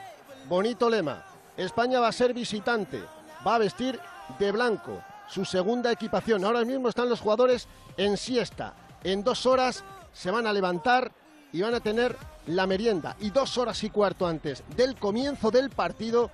Bonito 0.48 0.90
lema. 0.90 1.24
España 1.56 2.00
va 2.00 2.08
a 2.08 2.12
ser 2.12 2.34
visitante. 2.34 3.00
Va 3.46 3.54
a 3.54 3.58
vestir 3.58 4.00
de 4.40 4.50
blanco 4.50 5.00
su 5.28 5.44
segunda 5.44 5.92
equipación. 5.92 6.44
Ahora 6.44 6.64
mismo 6.64 6.88
están 6.88 7.08
los 7.08 7.20
jugadores 7.20 7.68
en 7.96 8.16
siesta. 8.16 8.74
En 9.04 9.22
dos 9.22 9.46
horas 9.46 9.84
se 10.12 10.30
van 10.30 10.46
a 10.46 10.52
levantar 10.52 11.12
y 11.52 11.62
van 11.62 11.74
a 11.74 11.80
tener 11.80 12.16
la 12.46 12.66
merienda. 12.66 13.16
Y 13.20 13.30
dos 13.30 13.56
horas 13.58 13.82
y 13.84 13.90
cuarto 13.90 14.26
antes 14.26 14.64
del 14.76 14.96
comienzo 14.96 15.50
del 15.50 15.70
partido, 15.70 16.30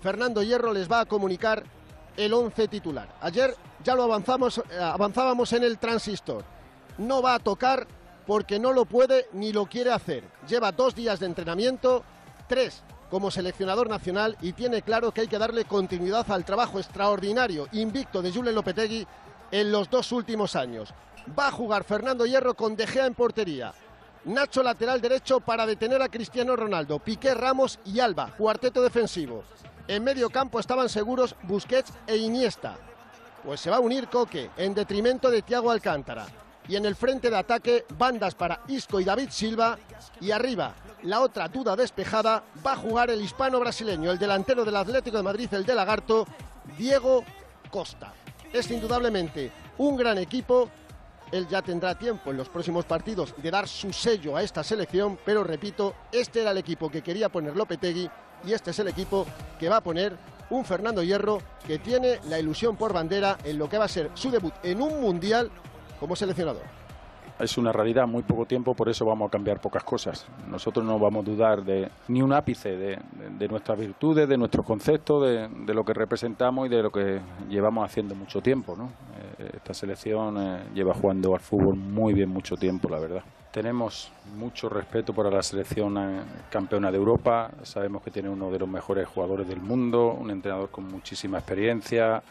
Fernando 0.00 0.42
Hierro 0.42 0.72
les 0.72 0.90
va 0.90 1.00
a 1.00 1.06
comunicar 1.06 1.64
el 2.16 2.32
once 2.32 2.68
titular. 2.68 3.08
Ayer 3.20 3.54
ya 3.84 3.94
lo 3.94 4.04
avanzamos, 4.04 4.58
eh, 4.58 4.62
avanzábamos 4.80 5.52
en 5.52 5.64
el 5.64 5.78
transistor. 5.78 6.44
No 6.98 7.20
va 7.20 7.34
a 7.34 7.38
tocar 7.38 7.86
porque 8.26 8.58
no 8.58 8.72
lo 8.72 8.86
puede 8.86 9.26
ni 9.32 9.52
lo 9.52 9.66
quiere 9.66 9.92
hacer. 9.92 10.24
Lleva 10.48 10.72
dos 10.72 10.94
días 10.94 11.20
de 11.20 11.26
entrenamiento, 11.26 12.02
tres 12.48 12.82
como 13.10 13.30
seleccionador 13.30 13.88
nacional 13.88 14.36
y 14.40 14.52
tiene 14.52 14.82
claro 14.82 15.12
que 15.12 15.22
hay 15.22 15.28
que 15.28 15.38
darle 15.38 15.64
continuidad 15.64 16.30
al 16.30 16.44
trabajo 16.44 16.78
extraordinario, 16.78 17.68
invicto 17.72 18.22
de 18.22 18.32
Julen 18.32 18.54
Lopetegui 18.54 19.06
en 19.50 19.72
los 19.72 19.88
dos 19.90 20.12
últimos 20.12 20.56
años. 20.56 20.92
Va 21.38 21.48
a 21.48 21.52
jugar 21.52 21.84
Fernando 21.84 22.26
Hierro 22.26 22.54
con 22.54 22.76
De 22.76 22.86
Gea 22.86 23.06
en 23.06 23.14
portería. 23.14 23.72
Nacho 24.24 24.62
lateral 24.62 25.00
derecho 25.00 25.40
para 25.40 25.66
detener 25.66 26.02
a 26.02 26.08
Cristiano 26.08 26.56
Ronaldo, 26.56 26.98
Piqué 26.98 27.34
Ramos 27.34 27.78
y 27.84 28.00
Alba, 28.00 28.34
cuarteto 28.36 28.82
defensivo. 28.82 29.44
En 29.88 30.02
medio 30.02 30.30
campo 30.30 30.58
estaban 30.58 30.88
seguros 30.88 31.36
Busquets 31.44 31.92
e 32.06 32.16
Iniesta. 32.16 32.76
Pues 33.44 33.60
se 33.60 33.70
va 33.70 33.76
a 33.76 33.80
unir 33.80 34.08
Coque 34.08 34.50
en 34.56 34.74
detrimento 34.74 35.30
de 35.30 35.42
Thiago 35.42 35.70
Alcántara. 35.70 36.26
Y 36.68 36.76
en 36.76 36.84
el 36.84 36.96
frente 36.96 37.30
de 37.30 37.36
ataque, 37.36 37.84
bandas 37.96 38.34
para 38.34 38.60
Isco 38.68 38.98
y 39.00 39.04
David 39.04 39.28
Silva. 39.30 39.78
Y 40.20 40.30
arriba, 40.30 40.74
la 41.02 41.20
otra 41.20 41.48
duda 41.48 41.76
despejada, 41.76 42.42
va 42.66 42.72
a 42.72 42.76
jugar 42.76 43.10
el 43.10 43.22
hispano 43.22 43.60
brasileño, 43.60 44.10
el 44.10 44.18
delantero 44.18 44.64
del 44.64 44.76
Atlético 44.76 45.16
de 45.16 45.22
Madrid, 45.22 45.52
el 45.52 45.64
de 45.64 45.74
Lagarto, 45.74 46.26
Diego 46.76 47.24
Costa. 47.70 48.12
Es 48.52 48.70
indudablemente 48.70 49.52
un 49.78 49.96
gran 49.96 50.18
equipo. 50.18 50.68
Él 51.30 51.46
ya 51.48 51.60
tendrá 51.60 51.98
tiempo 51.98 52.30
en 52.30 52.36
los 52.36 52.48
próximos 52.48 52.84
partidos 52.84 53.34
de 53.36 53.50
dar 53.50 53.66
su 53.66 53.92
sello 53.92 54.36
a 54.36 54.42
esta 54.42 54.62
selección, 54.62 55.18
pero 55.24 55.42
repito, 55.42 55.94
este 56.12 56.42
era 56.42 56.52
el 56.52 56.58
equipo 56.58 56.88
que 56.88 57.02
quería 57.02 57.28
poner 57.28 57.56
Lopetegui 57.56 58.08
y 58.44 58.52
este 58.52 58.70
es 58.70 58.78
el 58.78 58.88
equipo 58.88 59.26
que 59.58 59.68
va 59.68 59.78
a 59.78 59.82
poner 59.82 60.16
un 60.50 60.64
Fernando 60.64 61.02
Hierro 61.02 61.42
que 61.66 61.80
tiene 61.80 62.20
la 62.28 62.38
ilusión 62.38 62.76
por 62.76 62.92
bandera 62.92 63.38
en 63.42 63.58
lo 63.58 63.68
que 63.68 63.78
va 63.78 63.86
a 63.86 63.88
ser 63.88 64.10
su 64.14 64.30
debut 64.30 64.54
en 64.62 64.80
un 64.80 65.00
mundial 65.00 65.50
como 65.98 66.16
seleccionador 66.16 66.62
es 67.38 67.58
una 67.58 67.72
realidad, 67.72 68.06
muy 68.06 68.22
poco 68.22 68.46
tiempo, 68.46 68.74
por 68.74 68.88
eso 68.88 69.04
vamos 69.04 69.28
a 69.28 69.30
cambiar 69.30 69.60
pocas 69.60 69.84
cosas. 69.84 70.26
Nosotros 70.48 70.84
no 70.84 70.98
vamos 70.98 71.26
a 71.26 71.30
dudar 71.30 71.64
de 71.64 71.88
ni 72.08 72.22
un 72.22 72.32
ápice 72.32 72.76
de, 72.76 73.48
nuestras 73.48 73.78
virtudes, 73.78 74.28
de 74.28 74.38
nuestros 74.38 74.64
conceptos, 74.64 75.22
de, 75.24 75.74
lo 75.74 75.84
que 75.84 75.92
representamos 75.92 76.66
y 76.66 76.70
de 76.70 76.82
lo 76.82 76.90
que 76.90 77.20
llevamos 77.48 77.84
haciendo 77.84 78.14
mucho 78.14 78.40
tiempo. 78.40 78.74
¿no? 78.76 78.90
Eh, 79.38 79.50
esta 79.56 79.74
selección 79.74 80.36
eh, 80.38 80.62
lleva 80.74 80.94
jugando 80.94 81.34
al 81.34 81.40
fútbol 81.40 81.76
muy 81.76 82.14
bien 82.14 82.30
mucho 82.30 82.56
tiempo, 82.56 82.88
la 82.88 82.98
verdad. 82.98 83.22
Tenemos 83.50 84.12
mucho 84.36 84.68
respeto 84.68 85.14
para 85.14 85.30
la 85.30 85.42
selección 85.42 85.96
eh, 85.96 86.22
campeona 86.50 86.90
de 86.90 86.98
Europa, 86.98 87.50
sabemos 87.62 88.02
que 88.02 88.10
tiene 88.10 88.28
uno 88.28 88.50
de 88.50 88.58
los 88.58 88.68
mejores 88.68 89.08
jugadores 89.08 89.48
del 89.48 89.60
mundo, 89.60 90.16
un 90.18 90.30
entrenador 90.30 90.70
con 90.70 90.86
muchísima 90.88 91.38
experiencia, 91.38 92.22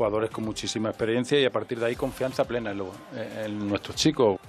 jugadores 0.00 0.30
con 0.30 0.44
muchísima 0.44 0.88
experiencia 0.88 1.38
y 1.38 1.44
a 1.44 1.52
partir 1.52 1.78
de 1.78 1.84
ahí 1.84 1.94
confianza 1.94 2.44
plena 2.44 2.70
en, 2.70 3.68
nuestros 3.68 3.96
chicos. 3.96 4.40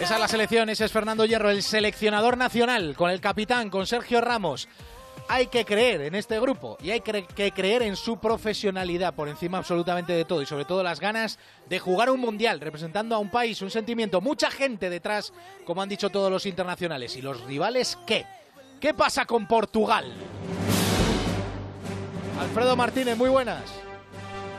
Esa 0.00 0.14
es 0.14 0.20
la 0.20 0.28
selección, 0.28 0.68
ese 0.68 0.84
es 0.84 0.92
Fernando 0.92 1.24
Hierro, 1.24 1.50
el 1.50 1.64
seleccionador 1.64 2.36
nacional, 2.36 2.94
con 2.94 3.10
el 3.10 3.20
capitán, 3.20 3.68
con 3.68 3.84
Sergio 3.88 4.20
Ramos. 4.20 4.68
Hay 5.28 5.48
que 5.48 5.64
creer 5.64 6.02
en 6.02 6.14
este 6.14 6.38
grupo 6.38 6.78
y 6.80 6.90
hay 6.90 7.00
que 7.00 7.50
creer 7.50 7.82
en 7.82 7.96
su 7.96 8.18
profesionalidad 8.20 9.12
por 9.12 9.28
encima 9.28 9.58
absolutamente 9.58 10.12
de 10.12 10.24
todo 10.24 10.40
y 10.40 10.46
sobre 10.46 10.64
todo 10.64 10.84
las 10.84 11.00
ganas 11.00 11.40
de 11.68 11.80
jugar 11.80 12.08
un 12.08 12.20
mundial 12.20 12.60
representando 12.60 13.16
a 13.16 13.18
un 13.18 13.28
país, 13.28 13.60
un 13.62 13.72
sentimiento, 13.72 14.20
mucha 14.20 14.52
gente 14.52 14.88
detrás, 14.88 15.32
como 15.64 15.82
han 15.82 15.88
dicho 15.88 16.10
todos 16.10 16.30
los 16.30 16.46
internacionales. 16.46 17.16
¿Y 17.16 17.22
los 17.22 17.40
rivales 17.42 17.98
qué? 18.06 18.24
¿Qué 18.80 18.94
pasa 18.94 19.24
con 19.24 19.48
Portugal? 19.48 20.12
Alfredo 22.38 22.76
Martínez, 22.76 23.16
muy 23.16 23.30
buenas. 23.30 23.85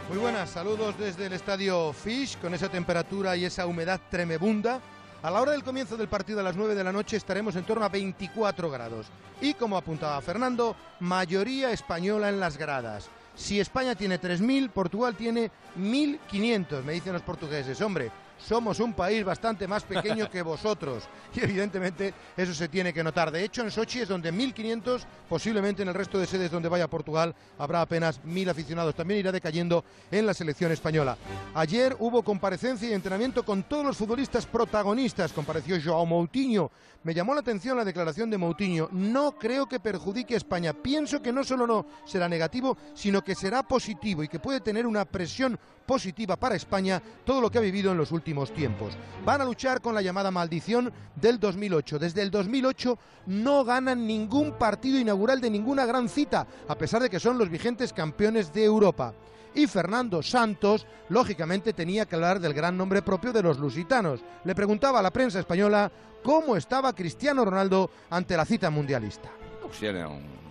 Muy 0.09 0.19
buenas, 0.19 0.51
saludos 0.51 0.97
desde 0.97 1.25
el 1.25 1.33
estadio 1.33 1.91
Fish 1.91 2.37
con 2.37 2.53
esa 2.53 2.69
temperatura 2.69 3.35
y 3.35 3.43
esa 3.43 3.65
humedad 3.67 3.99
tremebunda. 4.09 4.79
A 5.21 5.29
la 5.29 5.41
hora 5.41 5.51
del 5.51 5.65
comienzo 5.65 5.97
del 5.97 6.07
partido 6.07 6.39
a 6.39 6.43
las 6.43 6.55
9 6.55 6.75
de 6.75 6.83
la 6.85 6.93
noche 6.93 7.17
estaremos 7.17 7.57
en 7.57 7.65
torno 7.65 7.83
a 7.83 7.89
24 7.89 8.71
grados. 8.71 9.07
Y 9.41 9.53
como 9.55 9.75
apuntaba 9.75 10.21
Fernando, 10.21 10.77
mayoría 11.01 11.71
española 11.71 12.29
en 12.29 12.39
las 12.39 12.55
gradas. 12.57 13.09
Si 13.35 13.59
España 13.59 13.95
tiene 13.95 14.17
3.000, 14.17 14.69
Portugal 14.69 15.13
tiene 15.13 15.51
1.500, 15.77 16.83
me 16.83 16.93
dicen 16.93 17.11
los 17.11 17.21
portugueses. 17.21 17.81
Hombre, 17.81 18.09
somos 18.37 18.79
un 18.79 18.93
país 18.93 19.23
bastante 19.23 19.67
más 19.67 19.83
pequeño 19.83 20.29
que 20.29 20.41
vosotros. 20.41 21.07
Y 21.35 21.43
evidentemente 21.43 22.13
eso 22.35 22.53
se 22.53 22.67
tiene 22.67 22.91
que 22.91 23.03
notar. 23.03 23.29
De 23.29 23.43
hecho, 23.43 23.61
en 23.61 23.69
Sochi 23.69 23.99
es 23.99 24.07
donde 24.07 24.33
1.500, 24.33 25.01
posiblemente 25.29 25.83
en 25.83 25.89
el 25.89 25.93
resto 25.93 26.17
de 26.17 26.25
sedes 26.25 26.49
donde 26.49 26.69
vaya 26.69 26.87
Portugal 26.87 27.35
habrá 27.59 27.81
apenas 27.81 28.23
1.000 28.23 28.49
aficionados. 28.49 28.95
También 28.95 29.19
irá 29.19 29.31
decayendo 29.31 29.83
en 30.09 30.25
la 30.25 30.33
selección 30.33 30.71
española. 30.71 31.15
Ayer 31.53 31.95
hubo 31.99 32.23
comparecencia 32.23 32.89
y 32.89 32.93
entrenamiento 32.93 33.43
con 33.43 33.63
todos 33.63 33.85
los 33.85 33.97
futbolistas 33.97 34.45
protagonistas. 34.45 35.33
Compareció 35.33 35.77
Joao 35.83 36.05
Moutinho. 36.05 36.71
Me 37.03 37.13
llamó 37.13 37.33
la 37.33 37.41
atención 37.41 37.77
la 37.77 37.85
declaración 37.85 38.29
de 38.29 38.37
Moutinho. 38.37 38.89
No 38.91 39.33
creo 39.33 39.67
que 39.67 39.79
perjudique 39.79 40.33
a 40.33 40.37
España. 40.37 40.73
Pienso 40.73 41.21
que 41.21 41.31
no 41.31 41.43
solo 41.43 41.67
no 41.67 41.85
será 42.05 42.27
negativo, 42.27 42.77
sino 42.95 43.23
que 43.23 43.35
será 43.35 43.63
positivo 43.63 44.23
y 44.23 44.27
que 44.27 44.39
puede 44.39 44.61
tener 44.61 44.87
una 44.87 45.05
presión 45.05 45.59
positiva 45.85 46.35
para 46.35 46.55
España 46.55 47.01
todo 47.23 47.39
lo 47.39 47.49
que 47.49 47.59
ha 47.59 47.61
vivido 47.61 47.91
en 47.91 47.97
los 47.97 48.11
últimos 48.11 48.26
tiempos. 48.53 48.97
Van 49.25 49.41
a 49.41 49.45
luchar 49.45 49.81
con 49.81 49.95
la 49.95 50.01
llamada 50.01 50.31
maldición 50.31 50.91
del 51.15 51.39
2008. 51.39 51.99
Desde 51.99 52.21
el 52.21 52.29
2008 52.29 52.97
no 53.27 53.63
ganan 53.63 54.05
ningún 54.05 54.57
partido 54.57 54.99
inaugural 54.99 55.39
de 55.39 55.49
ninguna 55.49 55.85
gran 55.85 56.09
cita, 56.09 56.45
a 56.67 56.75
pesar 56.75 57.01
de 57.01 57.09
que 57.09 57.19
son 57.19 57.37
los 57.37 57.49
vigentes 57.49 57.93
campeones 57.93 58.51
de 58.51 58.65
Europa. 58.65 59.13
Y 59.55 59.65
Fernando 59.65 60.21
Santos, 60.21 60.85
lógicamente, 61.09 61.73
tenía 61.73 62.05
que 62.05 62.15
hablar 62.15 62.39
del 62.39 62.53
gran 62.53 62.77
nombre 62.77 63.01
propio 63.01 63.31
de 63.31 63.41
los 63.41 63.57
lusitanos. 63.57 64.23
Le 64.43 64.53
preguntaba 64.53 64.99
a 64.99 65.01
la 65.01 65.11
prensa 65.11 65.39
española 65.39 65.91
cómo 66.21 66.57
estaba 66.57 66.93
Cristiano 66.93 67.45
Ronaldo 67.45 67.89
ante 68.09 68.35
la 68.35 68.45
cita 68.45 68.69
mundialista. 68.69 69.29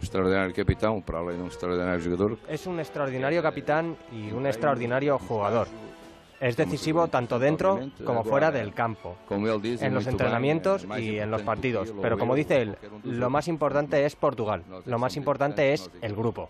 extraordinario 0.00 0.54
capitán, 0.54 1.02
para 1.02 1.20
un 1.20 1.46
extraordinario 1.46 2.02
jugador. 2.02 2.38
Es 2.48 2.66
un 2.66 2.80
extraordinario 2.80 3.42
capitán 3.42 3.96
y 4.12 4.30
un 4.32 4.46
extraordinario 4.46 5.18
jugador. 5.18 5.68
Es 6.40 6.56
decisivo 6.56 7.08
tanto 7.08 7.38
dentro 7.38 7.90
como 8.04 8.24
fuera 8.24 8.50
del 8.50 8.74
campo, 8.74 9.16
en 9.30 9.94
los 9.94 10.06
entrenamientos 10.06 10.86
y 10.98 11.18
en 11.18 11.30
los 11.30 11.42
partidos. 11.42 11.92
Pero 12.02 12.18
como 12.18 12.34
dice 12.34 12.62
él, 12.62 12.76
lo 13.04 13.30
más 13.30 13.48
importante 13.48 14.04
es 14.04 14.16
Portugal, 14.16 14.62
lo 14.84 14.98
más 14.98 15.16
importante 15.16 15.72
es 15.72 15.90
el 16.00 16.14
grupo. 16.14 16.48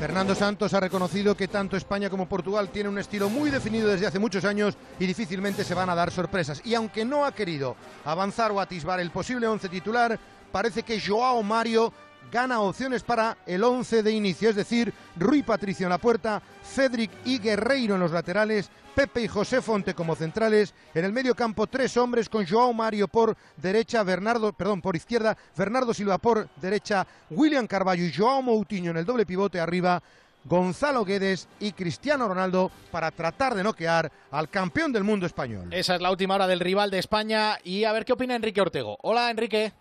Fernando 0.00 0.34
Santos 0.34 0.72
ha 0.72 0.80
reconocido 0.80 1.34
que 1.34 1.46
tanto 1.46 1.76
España 1.76 2.08
como 2.08 2.26
Portugal 2.26 2.70
tienen 2.70 2.92
un 2.92 2.98
estilo 2.98 3.28
muy 3.28 3.50
definido 3.50 3.86
desde 3.86 4.06
hace 4.06 4.18
muchos 4.18 4.46
años 4.46 4.78
y 4.98 5.04
difícilmente 5.04 5.62
se 5.62 5.74
van 5.74 5.90
a 5.90 5.94
dar 5.94 6.10
sorpresas. 6.10 6.62
Y 6.64 6.74
aunque 6.74 7.04
no 7.04 7.26
ha 7.26 7.32
querido 7.32 7.76
avanzar 8.06 8.50
o 8.50 8.60
atisbar 8.60 8.98
el 8.98 9.10
posible 9.10 9.46
once 9.46 9.68
titular, 9.68 10.18
parece 10.50 10.84
que 10.84 10.98
Joao 10.98 11.42
Mario 11.42 11.92
gana 12.30 12.60
opciones 12.60 13.02
para 13.02 13.38
el 13.46 13.62
11 13.64 14.02
de 14.02 14.12
inicio, 14.12 14.50
es 14.50 14.56
decir, 14.56 14.92
Rui 15.16 15.42
Patricio 15.42 15.86
en 15.86 15.90
la 15.90 15.98
puerta, 15.98 16.42
Cedric 16.62 17.10
y 17.24 17.38
Guerreiro 17.38 17.94
en 17.94 18.00
los 18.00 18.12
laterales, 18.12 18.70
Pepe 18.94 19.22
y 19.22 19.28
José 19.28 19.62
Fonte 19.62 19.94
como 19.94 20.14
centrales, 20.14 20.74
en 20.94 21.04
el 21.04 21.12
medio 21.12 21.34
campo 21.34 21.66
tres 21.66 21.96
hombres 21.96 22.28
con 22.28 22.46
Joao 22.46 22.72
Mario 22.72 23.08
por 23.08 23.36
derecha, 23.56 24.02
Bernardo, 24.02 24.52
perdón, 24.52 24.80
por 24.80 24.96
izquierda, 24.96 25.36
Bernardo 25.56 25.94
Silva 25.94 26.18
por 26.18 26.48
derecha, 26.56 27.06
William 27.30 27.66
Carballo 27.66 28.04
y 28.04 28.12
Joao 28.12 28.42
Moutinho 28.42 28.90
en 28.90 28.98
el 28.98 29.04
doble 29.04 29.26
pivote 29.26 29.60
arriba, 29.60 30.02
Gonzalo 30.44 31.04
Guedes 31.04 31.48
y 31.60 31.72
Cristiano 31.72 32.26
Ronaldo 32.26 32.70
para 32.90 33.10
tratar 33.10 33.54
de 33.54 33.62
noquear 33.62 34.10
al 34.30 34.48
campeón 34.48 34.92
del 34.92 35.04
mundo 35.04 35.26
español. 35.26 35.68
Esa 35.72 35.96
es 35.96 36.00
la 36.00 36.10
última 36.10 36.34
hora 36.34 36.46
del 36.46 36.60
rival 36.60 36.90
de 36.90 36.98
España 36.98 37.58
y 37.62 37.84
a 37.84 37.92
ver 37.92 38.04
qué 38.04 38.14
opina 38.14 38.36
Enrique 38.36 38.60
Ortego. 38.60 38.98
Hola 39.02 39.30
Enrique. 39.30 39.72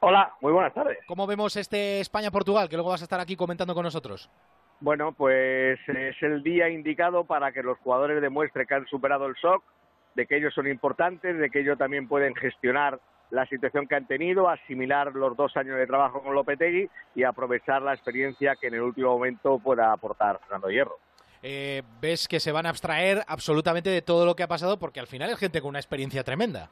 Hola, 0.00 0.32
muy 0.40 0.52
buenas 0.52 0.72
tardes. 0.72 0.98
¿Cómo 1.06 1.26
vemos 1.26 1.56
este 1.56 2.00
España-Portugal, 2.00 2.68
que 2.68 2.76
luego 2.76 2.90
vas 2.90 3.00
a 3.02 3.04
estar 3.04 3.20
aquí 3.20 3.34
comentando 3.34 3.74
con 3.74 3.82
nosotros? 3.82 4.30
Bueno, 4.80 5.12
pues 5.12 5.80
es 5.88 6.22
el 6.22 6.42
día 6.44 6.68
indicado 6.68 7.24
para 7.24 7.50
que 7.50 7.64
los 7.64 7.78
jugadores 7.78 8.22
demuestren 8.22 8.66
que 8.66 8.74
han 8.74 8.86
superado 8.86 9.26
el 9.26 9.34
shock, 9.34 9.64
de 10.14 10.26
que 10.26 10.36
ellos 10.36 10.54
son 10.54 10.68
importantes, 10.68 11.36
de 11.36 11.50
que 11.50 11.60
ellos 11.60 11.76
también 11.76 12.06
pueden 12.06 12.34
gestionar 12.36 13.00
la 13.30 13.44
situación 13.46 13.88
que 13.88 13.96
han 13.96 14.06
tenido, 14.06 14.48
asimilar 14.48 15.12
los 15.14 15.36
dos 15.36 15.56
años 15.56 15.76
de 15.76 15.86
trabajo 15.86 16.22
con 16.22 16.34
Lopetegui 16.34 16.88
y 17.14 17.24
aprovechar 17.24 17.82
la 17.82 17.92
experiencia 17.92 18.54
que 18.56 18.68
en 18.68 18.74
el 18.74 18.82
último 18.82 19.10
momento 19.10 19.58
pueda 19.58 19.92
aportar 19.92 20.38
Fernando 20.40 20.70
Hierro. 20.70 20.96
Eh, 21.42 21.82
ves 22.00 22.26
que 22.26 22.40
se 22.40 22.52
van 22.52 22.66
a 22.66 22.70
abstraer 22.70 23.22
absolutamente 23.28 23.90
de 23.90 24.02
todo 24.02 24.26
lo 24.26 24.34
que 24.34 24.44
ha 24.44 24.48
pasado 24.48 24.78
porque 24.78 25.00
al 25.00 25.06
final 25.06 25.30
es 25.30 25.38
gente 25.38 25.60
con 25.60 25.70
una 25.70 25.78
experiencia 25.78 26.24
tremenda. 26.24 26.70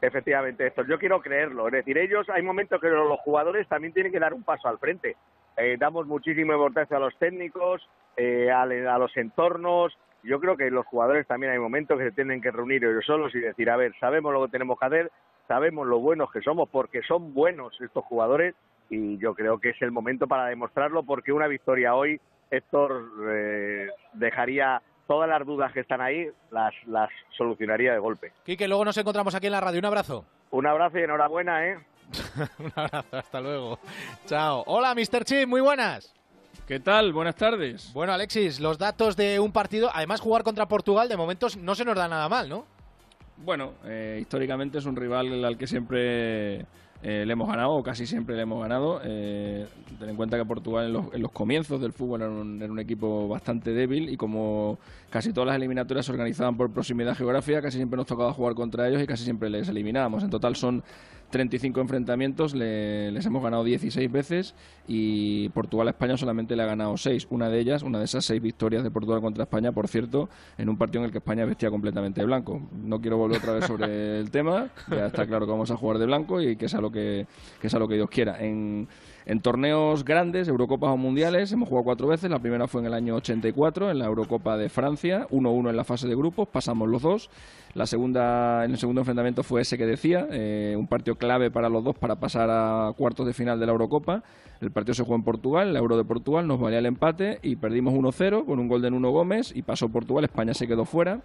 Efectivamente, 0.00 0.66
esto. 0.66 0.84
Yo 0.84 0.98
quiero 0.98 1.20
creerlo. 1.20 1.66
Es 1.66 1.72
decir, 1.72 1.96
ellos, 1.96 2.28
hay 2.28 2.42
momentos 2.42 2.80
que 2.80 2.88
los 2.88 3.18
jugadores 3.20 3.66
también 3.68 3.92
tienen 3.92 4.12
que 4.12 4.18
dar 4.18 4.34
un 4.34 4.42
paso 4.42 4.68
al 4.68 4.78
frente. 4.78 5.16
Eh, 5.56 5.76
damos 5.78 6.06
muchísima 6.06 6.54
importancia 6.54 6.96
a 6.96 7.00
los 7.00 7.16
técnicos, 7.16 7.88
eh, 8.16 8.50
a, 8.50 8.66
los 8.66 9.16
entornos, 9.16 9.96
Yo 10.22 10.40
creo 10.40 10.56
que 10.56 10.70
los 10.70 10.86
jugadores 10.86 11.26
también 11.26 11.52
hay 11.52 11.58
momentos 11.58 11.98
que 11.98 12.04
se 12.04 12.12
tienen 12.12 12.40
que 12.40 12.50
reunir 12.50 12.84
ellos 12.84 13.04
solos 13.04 13.34
y 13.34 13.40
decir, 13.40 13.70
a 13.70 13.76
ver, 13.76 13.92
sabemos 14.00 14.32
lo 14.32 14.44
que 14.44 14.52
tenemos 14.52 14.78
que 14.78 14.86
hacer, 14.86 15.12
sabemos 15.46 15.86
lo 15.86 16.00
buenos 16.00 16.30
que 16.32 16.40
somos, 16.40 16.68
porque 16.68 17.02
son 17.02 17.34
buenos 17.34 17.78
estos 17.80 18.04
jugadores 18.04 18.54
y 18.88 19.18
yo 19.18 19.34
creo 19.34 19.58
que 19.58 19.70
es 19.70 19.82
el 19.82 19.92
momento 19.92 20.26
para 20.26 20.46
demostrarlo 20.46 21.02
porque 21.02 21.32
una 21.32 21.46
victoria 21.46 21.94
hoy, 21.94 22.20
Héctor, 22.50 23.04
eh, 23.28 23.88
dejaría 24.14 24.80
todas 25.06 25.28
las 25.28 25.46
dudas 25.46 25.72
que 25.72 25.80
están 25.80 26.00
ahí, 26.00 26.28
las, 26.50 26.74
las 26.86 27.10
solucionaría 27.36 27.92
de 27.92 27.98
golpe. 27.98 28.32
Quique, 28.44 28.68
luego 28.68 28.84
nos 28.84 28.96
encontramos 28.96 29.34
aquí 29.34 29.46
en 29.46 29.52
la 29.52 29.60
radio. 29.60 29.78
Un 29.78 29.86
abrazo. 29.86 30.24
Un 30.50 30.66
abrazo 30.66 30.98
y 30.98 31.02
enhorabuena, 31.02 31.66
¿eh? 31.66 31.78
Un 32.58 32.72
abrazo, 32.76 33.16
hasta 33.16 33.40
luego. 33.40 33.78
Chao. 34.26 34.62
Hola, 34.66 34.94
Mr. 34.94 35.24
Chip, 35.24 35.48
muy 35.48 35.60
buenas. 35.60 36.14
¿Qué 36.66 36.80
tal? 36.80 37.12
Buenas 37.12 37.36
tardes. 37.36 37.92
Bueno, 37.92 38.12
Alexis, 38.12 38.60
los 38.60 38.78
datos 38.78 39.16
de 39.16 39.38
un 39.38 39.52
partido, 39.52 39.90
además 39.92 40.20
jugar 40.20 40.42
contra 40.42 40.66
Portugal, 40.66 41.08
de 41.08 41.16
momento 41.16 41.48
no 41.58 41.74
se 41.74 41.84
nos 41.84 41.96
da 41.96 42.08
nada 42.08 42.28
mal, 42.28 42.48
¿no? 42.48 42.66
Bueno, 43.36 43.74
eh, 43.84 44.18
históricamente 44.20 44.78
es 44.78 44.86
un 44.86 44.96
rival 44.96 45.44
al 45.44 45.58
que 45.58 45.66
siempre 45.66 46.64
eh, 47.06 47.26
le 47.26 47.34
hemos 47.34 47.46
ganado, 47.46 47.72
o 47.72 47.82
casi 47.82 48.06
siempre 48.06 48.34
le 48.34 48.42
hemos 48.42 48.62
ganado. 48.62 48.98
Eh, 49.04 49.66
ten 49.98 50.08
en 50.08 50.16
cuenta 50.16 50.38
que 50.38 50.44
Portugal 50.46 50.86
en 51.12 51.20
los, 51.20 51.32
comienzos 51.32 51.78
del 51.78 51.92
fútbol 51.92 52.22
era 52.22 52.30
un, 52.30 52.78
equipo 52.78 53.28
bastante 53.28 53.72
débil 53.72 54.08
y 54.08 54.16
como 54.16 54.78
casi 55.10 55.30
todas 55.34 55.48
las 55.48 55.56
eliminatorias 55.56 56.06
se 56.06 56.12
organizaban 56.12 56.56
por 56.56 56.72
proximidad 56.72 57.14
geográfica, 57.14 57.60
casi 57.60 57.76
siempre 57.76 57.98
nos 57.98 58.06
tocaba 58.06 58.32
jugar 58.32 58.54
contra 58.54 58.88
ellos 58.88 59.02
y 59.02 59.06
casi 59.06 59.22
siempre 59.22 59.50
les 59.50 59.68
eliminábamos. 59.68 60.24
En 60.24 60.30
total 60.30 60.56
son 60.56 60.82
35 61.34 61.80
enfrentamientos, 61.80 62.54
les 62.54 63.26
hemos 63.26 63.42
ganado 63.42 63.64
16 63.64 64.12
veces 64.12 64.54
y 64.86 65.48
Portugal 65.48 65.88
a 65.88 65.90
España 65.90 66.16
solamente 66.16 66.54
le 66.54 66.62
ha 66.62 66.66
ganado 66.66 66.96
6. 66.96 67.26
Una 67.30 67.48
de 67.48 67.58
ellas, 67.58 67.82
una 67.82 67.98
de 67.98 68.04
esas 68.04 68.24
6 68.26 68.40
victorias 68.40 68.84
de 68.84 68.92
Portugal 68.92 69.20
contra 69.20 69.42
España, 69.42 69.72
por 69.72 69.88
cierto, 69.88 70.28
en 70.56 70.68
un 70.68 70.78
partido 70.78 71.00
en 71.00 71.06
el 71.06 71.10
que 71.10 71.18
España 71.18 71.44
vestía 71.44 71.70
completamente 71.70 72.20
de 72.20 72.26
blanco. 72.26 72.62
No 72.72 73.00
quiero 73.00 73.16
volver 73.16 73.38
otra 73.38 73.54
vez 73.54 73.64
sobre 73.64 74.20
el 74.20 74.30
tema, 74.30 74.68
ya 74.88 75.06
está 75.06 75.26
claro 75.26 75.44
que 75.44 75.50
vamos 75.50 75.72
a 75.72 75.76
jugar 75.76 75.98
de 75.98 76.06
blanco 76.06 76.40
y 76.40 76.54
que 76.54 76.68
sea 76.68 76.80
lo 76.80 76.92
que, 76.92 77.26
que, 77.60 77.68
sea 77.68 77.80
lo 77.80 77.88
que 77.88 77.96
Dios 77.96 78.08
quiera. 78.08 78.40
En, 78.40 78.86
en 79.26 79.40
torneos 79.40 80.04
grandes, 80.04 80.48
Eurocopas 80.48 80.90
o 80.90 80.96
Mundiales, 80.96 81.50
hemos 81.52 81.68
jugado 81.68 81.84
cuatro 81.84 82.08
veces. 82.08 82.30
La 82.30 82.38
primera 82.38 82.66
fue 82.66 82.82
en 82.82 82.88
el 82.88 82.94
año 82.94 83.14
84, 83.16 83.90
en 83.90 83.98
la 83.98 84.06
Eurocopa 84.06 84.56
de 84.56 84.68
Francia, 84.68 85.26
1-1 85.30 85.70
en 85.70 85.76
la 85.76 85.84
fase 85.84 86.06
de 86.06 86.14
grupos, 86.14 86.48
pasamos 86.48 86.88
los 86.88 87.02
dos. 87.02 87.30
La 87.74 87.86
segunda, 87.86 88.64
en 88.64 88.72
el 88.72 88.78
segundo 88.78 89.00
enfrentamiento 89.00 89.42
fue 89.42 89.62
ese 89.62 89.78
que 89.78 89.86
decía, 89.86 90.26
eh, 90.30 90.76
un 90.78 90.86
partido 90.86 91.16
clave 91.16 91.50
para 91.50 91.68
los 91.68 91.82
dos 91.82 91.96
para 91.98 92.16
pasar 92.16 92.48
a 92.50 92.92
cuartos 92.96 93.26
de 93.26 93.32
final 93.32 93.58
de 93.58 93.66
la 93.66 93.72
Eurocopa. 93.72 94.22
El 94.60 94.70
partido 94.70 94.94
se 94.94 95.02
jugó 95.02 95.16
en 95.16 95.24
Portugal, 95.24 95.72
la 95.72 95.80
Euro 95.80 95.96
de 95.96 96.04
Portugal, 96.04 96.46
nos 96.46 96.60
valía 96.60 96.78
el 96.78 96.86
empate 96.86 97.38
y 97.42 97.56
perdimos 97.56 97.94
1-0 97.94 98.44
con 98.44 98.58
un 98.58 98.68
gol 98.68 98.82
de 98.82 98.90
Nuno 98.90 99.10
Gómez 99.10 99.52
y 99.54 99.62
pasó 99.62 99.88
Portugal, 99.88 100.24
España 100.24 100.54
se 100.54 100.66
quedó 100.66 100.84
fuera. 100.84 101.22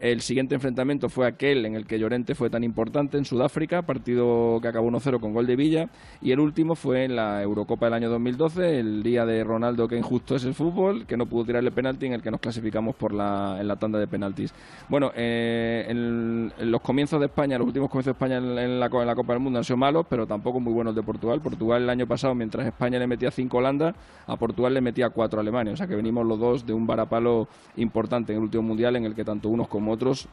El 0.00 0.20
siguiente 0.20 0.54
enfrentamiento 0.54 1.08
fue 1.08 1.26
aquel 1.26 1.66
en 1.66 1.74
el 1.74 1.84
que 1.84 1.98
Llorente 1.98 2.36
fue 2.36 2.50
tan 2.50 2.62
importante 2.62 3.18
en 3.18 3.24
Sudáfrica, 3.24 3.82
partido 3.82 4.60
que 4.62 4.68
acabó 4.68 4.88
1-0 4.88 5.18
con 5.18 5.32
gol 5.32 5.46
de 5.46 5.56
Villa. 5.56 5.90
Y 6.22 6.30
el 6.30 6.38
último 6.38 6.76
fue 6.76 7.04
en 7.04 7.16
la 7.16 7.37
Eurocopa 7.42 7.86
del 7.86 7.94
año 7.94 8.10
2012, 8.10 8.80
el 8.80 9.02
día 9.02 9.24
de 9.24 9.44
Ronaldo, 9.44 9.88
que 9.88 9.96
injusto 9.96 10.36
es 10.36 10.44
el 10.44 10.54
fútbol, 10.54 11.06
que 11.06 11.16
no 11.16 11.26
pudo 11.26 11.44
tirarle 11.44 11.70
penalti, 11.70 12.06
en 12.06 12.12
el 12.12 12.22
que 12.22 12.30
nos 12.30 12.40
clasificamos 12.40 12.94
por 12.96 13.12
la, 13.12 13.56
en 13.60 13.68
la 13.68 13.76
tanda 13.76 13.98
de 13.98 14.06
penaltis. 14.06 14.52
Bueno, 14.88 15.12
eh, 15.14 16.50
los 16.60 16.80
comienzos 16.80 17.20
de 17.20 17.26
España, 17.26 17.58
los 17.58 17.66
últimos 17.66 17.90
comienzos 17.90 18.06
de 18.06 18.12
España 18.12 18.36
en, 18.38 18.80
la, 18.80 18.88
Copa 18.88 19.32
del 19.32 19.40
Mundo 19.40 19.58
han 19.58 19.64
sido 19.64 19.76
malos, 19.76 20.06
pero 20.08 20.26
tampoco 20.26 20.60
muy 20.60 20.72
buenos 20.72 20.94
de 20.94 21.02
Portugal. 21.02 21.40
Portugal 21.40 21.82
el 21.82 21.90
año 21.90 22.06
pasado, 22.06 22.34
mientras 22.34 22.66
España 22.66 22.98
le 22.98 23.06
metía 23.06 23.30
5 23.30 23.56
a 23.56 23.60
Holanda, 23.60 23.94
a 24.26 24.36
Portugal 24.36 24.74
le 24.74 24.80
metía 24.80 25.10
4 25.10 25.38
a 25.38 25.42
Alemania. 25.42 25.72
O 25.72 25.76
sea 25.76 25.86
que 25.86 25.96
venimos 25.96 26.26
los 26.26 26.38
dos 26.38 26.66
de 26.66 26.72
un 26.72 26.86
varapalo 26.86 27.48
importante 27.76 28.32
en 28.32 28.38
el 28.38 28.44
último 28.44 28.62
mundial 28.62 28.96
en 28.96 29.04
el 29.04 29.14
que 29.14 29.24
tanto 29.24 29.48
unos 29.48 29.68
como 29.68 29.92
otros 29.92 30.28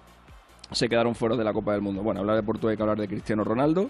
se 0.72 0.90
quedaron 0.90 1.16
fuera 1.16 1.36
de 1.36 1.44
la 1.44 1.54
Copa 1.54 1.74
del 1.74 1.82
Mundo. 1.82 2.02
Bueno, 2.02 2.22
hablar 2.22 2.36
de 2.36 2.44
Portugal 2.44 2.72
hay 2.72 2.78
que 2.78 2.84
hablar 2.84 3.00
de 3.00 3.08
Cristiano 3.08 3.44
Ronaldo, 3.44 3.90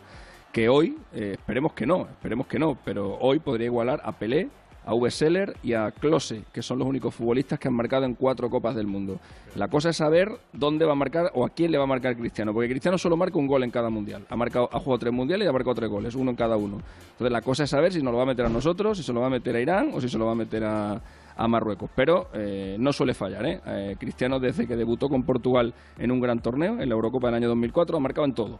que 0.55 0.69
hoy, 0.69 0.95
eh, 1.13 1.31
esperemos 1.33 1.73
que 1.73 1.85
no, 1.85 2.03
esperemos 2.03 2.47
que 2.47 2.57
no, 2.57 2.77
pero 2.85 3.17
hoy 3.19 3.39
podría 3.39 3.65
igualar 3.65 3.99
a 4.05 4.13
Pelé, 4.13 4.47
a 4.85 4.93
V. 4.93 5.11
Seller 5.11 5.57
y 5.61 5.73
a 5.73 5.91
Klose, 5.91 6.43
que 6.53 6.61
son 6.61 6.79
los 6.79 6.87
únicos 6.87 7.13
futbolistas 7.13 7.59
que 7.59 7.67
han 7.67 7.73
marcado 7.73 8.05
en 8.05 8.13
cuatro 8.13 8.49
Copas 8.49 8.73
del 8.73 8.87
Mundo. 8.87 9.19
La 9.55 9.67
cosa 9.67 9.89
es 9.89 9.97
saber 9.97 10.31
dónde 10.53 10.85
va 10.85 10.93
a 10.93 10.95
marcar 10.95 11.29
o 11.33 11.45
a 11.45 11.49
quién 11.49 11.73
le 11.73 11.77
va 11.77 11.83
a 11.83 11.87
marcar 11.87 12.15
Cristiano, 12.15 12.53
porque 12.53 12.69
Cristiano 12.69 12.97
solo 12.97 13.17
marca 13.17 13.37
un 13.37 13.47
gol 13.47 13.63
en 13.63 13.69
cada 13.69 13.89
mundial. 13.89 14.25
Ha, 14.29 14.35
marcado, 14.37 14.69
ha 14.71 14.79
jugado 14.79 14.99
tres 14.99 15.11
mundiales 15.11 15.45
y 15.45 15.49
ha 15.49 15.51
marcado 15.51 15.75
tres 15.75 15.89
goles, 15.89 16.15
uno 16.15 16.31
en 16.31 16.37
cada 16.37 16.55
uno. 16.55 16.79
Entonces 17.11 17.33
la 17.33 17.41
cosa 17.41 17.65
es 17.65 17.69
saber 17.69 17.91
si 17.91 18.01
nos 18.01 18.13
lo 18.13 18.17
va 18.19 18.23
a 18.23 18.27
meter 18.27 18.45
a 18.45 18.49
nosotros, 18.49 18.97
si 18.97 19.03
se 19.03 19.11
lo 19.11 19.19
va 19.19 19.27
a 19.27 19.31
meter 19.31 19.57
a 19.57 19.59
Irán 19.59 19.91
o 19.93 19.99
si 19.99 20.07
se 20.07 20.17
lo 20.17 20.25
va 20.25 20.31
a 20.31 20.35
meter 20.35 20.63
a, 20.63 21.01
a 21.35 21.47
Marruecos. 21.47 21.89
Pero 21.95 22.29
eh, 22.33 22.75
no 22.79 22.93
suele 22.93 23.13
fallar. 23.13 23.45
¿eh? 23.45 23.61
¿eh? 23.65 23.95
Cristiano, 23.99 24.39
desde 24.39 24.67
que 24.67 24.75
debutó 24.75 25.09
con 25.09 25.23
Portugal 25.23 25.73
en 25.97 26.11
un 26.11 26.19
gran 26.19 26.39
torneo, 26.39 26.79
en 26.81 26.89
la 26.89 26.95
Eurocopa 26.95 27.27
del 27.27 27.35
año 27.35 27.47
2004, 27.49 27.97
ha 27.97 27.99
marcado 27.99 28.25
en 28.25 28.33
todo. 28.33 28.59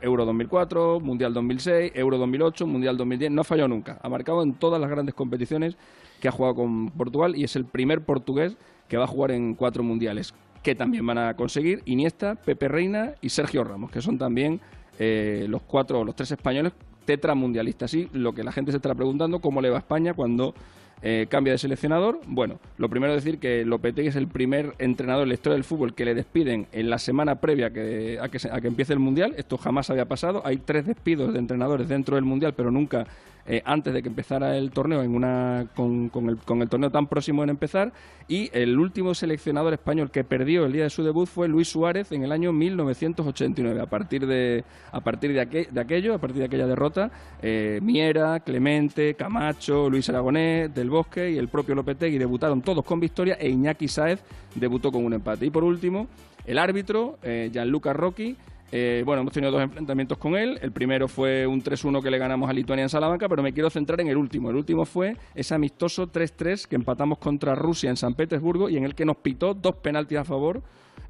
Euro 0.00 0.24
2004, 0.24 1.00
Mundial 1.00 1.34
2006, 1.34 1.92
Euro 1.94 2.18
2008, 2.18 2.66
Mundial 2.66 2.96
2010. 2.96 3.30
No 3.30 3.40
ha 3.40 3.44
fallado 3.44 3.68
nunca. 3.68 3.98
Ha 4.02 4.08
marcado 4.08 4.42
en 4.42 4.54
todas 4.54 4.80
las 4.80 4.90
grandes 4.90 5.14
competiciones 5.14 5.76
que 6.20 6.28
ha 6.28 6.32
jugado 6.32 6.54
con 6.54 6.90
Portugal 6.90 7.34
y 7.36 7.44
es 7.44 7.56
el 7.56 7.64
primer 7.64 8.04
portugués 8.04 8.56
que 8.88 8.96
va 8.96 9.04
a 9.04 9.08
jugar 9.08 9.32
en 9.32 9.54
cuatro 9.54 9.82
mundiales. 9.82 10.34
Que 10.62 10.74
también 10.76 11.04
van 11.04 11.18
a 11.18 11.34
conseguir 11.34 11.82
Iniesta, 11.86 12.36
Pepe 12.36 12.68
Reina 12.68 13.14
y 13.20 13.30
Sergio 13.30 13.64
Ramos, 13.64 13.90
que 13.90 14.00
son 14.00 14.16
también 14.16 14.60
eh, 14.98 15.46
los 15.48 15.62
cuatro, 15.62 16.04
los 16.04 16.14
tres 16.14 16.30
españoles 16.30 16.72
tetramundialistas. 17.04 17.92
Y 17.94 18.08
lo 18.12 18.32
que 18.32 18.44
la 18.44 18.52
gente 18.52 18.70
se 18.70 18.76
está 18.76 18.94
preguntando, 18.94 19.40
¿cómo 19.40 19.60
le 19.60 19.70
va 19.70 19.76
a 19.76 19.80
España 19.80 20.14
cuando 20.14 20.54
eh, 21.02 21.26
cambia 21.28 21.52
de 21.52 21.58
seleccionador. 21.58 22.20
Bueno, 22.26 22.60
lo 22.78 22.88
primero 22.88 23.12
decir 23.12 23.38
que 23.38 23.64
Lopetegui 23.64 24.08
es 24.08 24.16
el 24.16 24.28
primer 24.28 24.74
entrenador 24.78 25.24
en 25.24 25.30
la 25.30 25.34
historia 25.34 25.54
del 25.54 25.64
fútbol 25.64 25.94
que 25.94 26.04
le 26.04 26.14
despiden 26.14 26.66
en 26.72 26.90
la 26.90 26.98
semana 26.98 27.36
previa 27.36 27.70
que, 27.70 28.18
a, 28.20 28.28
que, 28.28 28.38
a 28.50 28.60
que 28.60 28.68
empiece 28.68 28.92
el 28.92 28.98
Mundial. 28.98 29.34
Esto 29.36 29.58
jamás 29.58 29.90
había 29.90 30.04
pasado. 30.04 30.42
Hay 30.44 30.58
tres 30.58 30.86
despidos 30.86 31.32
de 31.32 31.38
entrenadores 31.38 31.88
dentro 31.88 32.14
del 32.16 32.24
Mundial, 32.24 32.54
pero 32.56 32.70
nunca 32.70 33.06
eh, 33.46 33.62
antes 33.64 33.92
de 33.92 34.02
que 34.02 34.08
empezara 34.08 34.56
el 34.56 34.70
torneo, 34.70 35.02
en 35.02 35.14
una, 35.14 35.66
con, 35.74 36.10
el, 36.28 36.36
con, 36.38 36.62
el, 36.62 36.68
torneo 36.68 36.90
tan 36.90 37.06
próximo 37.06 37.42
en 37.42 37.50
empezar. 37.50 37.92
Y 38.28 38.50
el 38.52 38.78
último 38.78 39.14
seleccionador 39.14 39.72
español 39.72 40.10
que 40.10 40.24
perdió 40.24 40.64
el 40.64 40.72
día 40.72 40.84
de 40.84 40.90
su 40.90 41.02
debut 41.02 41.26
fue 41.26 41.48
Luis 41.48 41.68
Suárez 41.68 42.12
en 42.12 42.22
el 42.22 42.32
año 42.32 42.52
1989. 42.52 43.80
A 43.80 43.86
partir 43.86 44.26
de, 44.26 44.64
a 44.90 45.00
partir 45.00 45.32
de, 45.32 45.40
aquello, 45.80 46.14
a 46.14 46.18
partir 46.18 46.38
de 46.38 46.44
aquella 46.44 46.66
derrota, 46.66 47.10
eh, 47.42 47.80
Miera, 47.82 48.40
Clemente, 48.40 49.14
Camacho, 49.14 49.90
Luis 49.90 50.08
Aragonés, 50.08 50.72
Del 50.74 50.90
Bosque 50.90 51.30
y 51.30 51.38
el 51.38 51.48
propio 51.48 51.74
Lopetegui 51.74 52.18
debutaron 52.18 52.62
todos 52.62 52.84
con 52.84 53.00
victoria 53.00 53.34
e 53.40 53.48
Iñaki 53.48 53.88
Saez 53.88 54.22
debutó 54.54 54.92
con 54.92 55.04
un 55.04 55.14
empate. 55.14 55.46
Y 55.46 55.50
por 55.50 55.64
último, 55.64 56.08
el 56.44 56.58
árbitro, 56.58 57.18
eh, 57.22 57.50
Gianluca 57.52 57.92
Rocchi, 57.92 58.36
eh, 58.74 59.02
bueno, 59.04 59.20
hemos 59.20 59.34
tenido 59.34 59.52
dos 59.52 59.60
enfrentamientos 59.60 60.16
con 60.16 60.34
él. 60.34 60.58
El 60.62 60.72
primero 60.72 61.06
fue 61.06 61.46
un 61.46 61.62
3-1 61.62 62.02
que 62.02 62.10
le 62.10 62.16
ganamos 62.16 62.48
a 62.48 62.54
Lituania 62.54 62.84
en 62.84 62.88
Salamanca, 62.88 63.28
pero 63.28 63.42
me 63.42 63.52
quiero 63.52 63.68
centrar 63.68 64.00
en 64.00 64.08
el 64.08 64.16
último. 64.16 64.48
El 64.48 64.56
último 64.56 64.86
fue 64.86 65.14
ese 65.34 65.54
amistoso 65.54 66.10
3-3 66.10 66.66
que 66.66 66.76
empatamos 66.76 67.18
contra 67.18 67.54
Rusia 67.54 67.90
en 67.90 67.98
San 67.98 68.14
Petersburgo 68.14 68.70
y 68.70 68.78
en 68.78 68.84
el 68.84 68.94
que 68.94 69.04
nos 69.04 69.18
pitó 69.18 69.52
dos 69.52 69.74
penaltis 69.76 70.16
a 70.16 70.24
favor. 70.24 70.62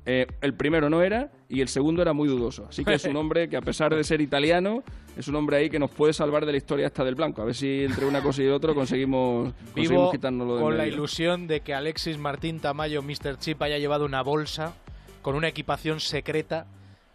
Eh, 0.05 0.27
el 0.41 0.55
primero 0.55 0.91
no 0.91 1.03
era 1.03 1.31
y 1.49 1.61
el 1.61 1.69
segundo 1.69 2.03
era 2.03 2.13
muy 2.13 2.29
dudoso. 2.29 2.67
Así 2.69 2.85
que 2.85 2.95
es 2.95 3.05
un 3.05 3.15
hombre 3.17 3.49
que, 3.49 3.57
a 3.57 3.61
pesar 3.61 3.95
de 3.95 4.03
ser 4.03 4.21
italiano, 4.21 4.83
es 5.17 5.29
un 5.29 5.37
hombre 5.37 5.59
ahí 5.59 5.71
que 5.71 5.79
nos 5.79 5.93
puede 5.93 6.13
salvar 6.13 6.45
de 6.45 6.51
la 6.51 6.59
historia 6.59 6.87
esta 6.89 7.05
del 7.05 7.15
blanco. 7.15 7.43
A 7.43 7.45
ver 7.45 7.55
si 7.55 7.85
entre 7.85 8.07
una 8.07 8.23
cosa 8.23 8.43
y 8.43 8.49
otra 8.49 8.75
conseguimos, 8.75 9.55
conseguimos 9.73 10.11
quitárnoslo 10.11 10.57
de 10.57 10.63
Con 10.63 10.77
la 10.77 10.89
ilusión 10.89 11.47
de 11.47 11.61
que 11.61 11.75
Alexis 11.75 12.19
Martín 12.19 12.59
Tamayo, 12.59 13.03
Mr. 13.03 13.39
Chip, 13.39 13.63
haya 13.63 13.79
llevado 13.79 14.05
una 14.05 14.23
bolsa 14.23 14.75
con 15.23 15.37
una 15.37 15.47
equipación 15.47 16.01
secreta 16.01 16.67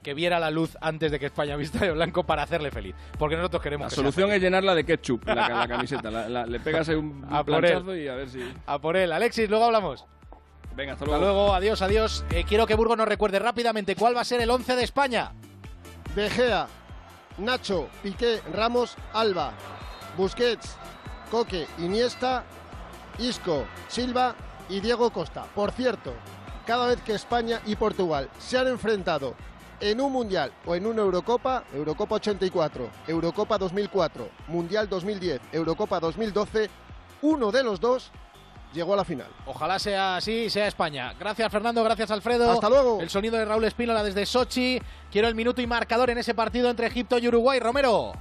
que 0.08 0.13
viera 0.13 0.39
la 0.39 0.50
luz 0.50 0.78
antes 0.80 1.12
de 1.12 1.20
que 1.20 1.26
España 1.26 1.58
vista 1.58 1.80
de 1.80 1.91
blanco 1.91 2.24
para 2.24 2.43
hacerle 2.43 2.72
feliz. 2.72 2.96
Porque 3.20 3.36
nosotros 3.36 3.62
queremos 3.62 3.91
La 3.91 3.93
solución 3.93 4.32
es 4.32 4.41
llenarla 4.41 4.74
de 4.74 4.86
ketchup, 4.86 5.28
la, 5.28 5.67
camiseta. 5.67 6.10
le 6.46 6.60
pegas 6.62 6.88
un, 6.88 7.28
a 7.30 7.43
planchazo 7.43 7.93
y 7.93 8.08
a 8.08 8.15
ver 8.15 8.30
si... 8.30 8.39
A 8.67 8.80
por 8.80 8.96
él. 8.96 9.12
Alexis, 9.12 9.50
luego 9.50 9.65
hablamos. 9.65 10.06
Venga, 10.78 10.93
hasta 10.93 11.04
luego. 11.04 11.17
Hasta 11.17 11.34
luego, 11.34 11.54
adiós, 11.54 11.82
adiós. 11.82 12.24
Eh, 12.32 12.46
quiero 12.48 12.65
que 12.65 12.76
Burgos 12.76 12.98
nos 12.98 13.06
recuerde 13.06 13.38
rápidamente 13.39 13.98
cuál 13.98 14.15
va 14.15 14.22
a 14.22 14.24
ser 14.24 14.39
el 14.39 14.50
11 14.50 14.78
de 14.78 14.84
España. 14.86 15.34
De 16.15 16.30
Gea, 16.30 16.67
Nacho, 17.39 17.89
Piqué, 18.02 18.39
Ramos, 18.54 18.96
Alba, 19.12 19.52
Busquets, 20.15 20.78
Coque, 21.30 21.67
Iniesta, 21.80 22.46
Isco, 23.20 23.65
Silva 23.89 24.36
y 24.70 24.80
Diego 24.80 25.10
Costa. 25.10 25.43
Por 25.54 25.72
cierto, 25.72 26.13
cada 26.65 26.88
vez 26.88 27.02
que 27.02 27.12
España 27.12 27.60
y 27.65 27.76
Portugal 27.76 28.30
se 28.39 28.58
han 28.58 28.70
enfrentado 28.70 29.36
en 29.80 30.02
un 30.02 30.12
Mundial 30.12 30.52
o 30.66 30.76
en 30.76 30.86
una 30.86 31.02
Eurocopa, 31.02 31.63
Eurocopa 31.74 32.16
84, 32.16 32.90
Eurocopa 33.08 33.58
2004, 33.58 34.30
Mundial 34.48 34.90
2010, 34.90 35.42
Eurocopa 35.52 36.00
2012, 36.00 36.70
uno 37.22 37.52
de 37.52 37.63
los 37.63 37.80
dos 37.80 38.12
llegó 38.74 38.94
a 38.94 38.98
la 38.98 39.06
final. 39.06 39.28
Ojalá 39.46 39.80
sea 39.80 40.18
así, 40.18 40.50
sea 40.50 40.68
España. 40.68 41.13
Gracias 41.20 41.52
Fernando, 41.52 41.84
gracias 41.84 42.12
Alfredo. 42.12 42.52
Hasta 42.52 42.70
luego. 42.70 43.02
El 43.02 43.10
sonido 43.10 43.38
de 43.38 43.46
Raúl 43.46 43.66
Espínola 43.66 44.04
desde 44.04 44.26
Sochi. 44.26 44.82
Quiero 45.12 45.28
el 45.28 45.36
minuto 45.36 45.62
y 45.62 45.68
marcador 45.68 46.10
en 46.10 46.18
ese 46.18 46.34
partido 46.34 46.70
entre 46.70 46.88
Egipto 46.88 47.18
y 47.18 47.28
Uruguay. 47.28 47.60
Romero. 47.60 48.13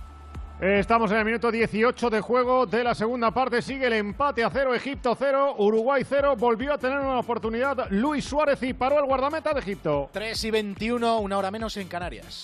Estamos 0.60 1.10
en 1.10 1.18
el 1.18 1.24
minuto 1.26 1.50
18 1.50 2.08
de 2.08 2.22
juego 2.22 2.64
de 2.64 2.82
la 2.82 2.94
segunda 2.94 3.30
parte. 3.30 3.60
Sigue 3.60 3.88
el 3.88 3.92
empate 3.92 4.42
a 4.42 4.48
cero, 4.48 4.74
Egipto 4.74 5.14
cero, 5.14 5.54
Uruguay 5.58 6.02
cero. 6.08 6.34
Volvió 6.34 6.72
a 6.72 6.78
tener 6.78 6.98
una 6.98 7.18
oportunidad 7.18 7.88
Luis 7.90 8.24
Suárez 8.24 8.62
y 8.62 8.72
paró 8.72 8.98
el 8.98 9.04
guardameta 9.04 9.52
de 9.52 9.60
Egipto. 9.60 10.08
3 10.14 10.44
y 10.44 10.50
21, 10.50 11.18
una 11.18 11.36
hora 11.36 11.50
menos 11.50 11.76
en 11.76 11.88
Canarias. 11.88 12.42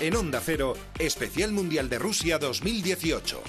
En 0.00 0.14
Onda 0.14 0.38
Cero, 0.40 0.74
Especial 1.00 1.50
Mundial 1.50 1.88
de 1.88 1.98
Rusia 1.98 2.38
2018. 2.38 3.42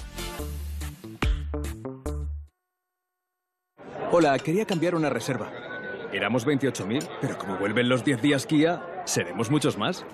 Hola, 4.10 4.36
quería 4.40 4.64
cambiar 4.64 4.96
una 4.96 5.08
reserva. 5.08 5.52
Éramos 6.12 6.44
28.000, 6.44 7.08
pero 7.20 7.38
como 7.38 7.58
vuelven 7.58 7.88
los 7.88 8.02
10 8.02 8.22
días 8.22 8.46
Kia, 8.46 8.82
seremos 9.04 9.50
muchos 9.50 9.78
más. 9.78 10.04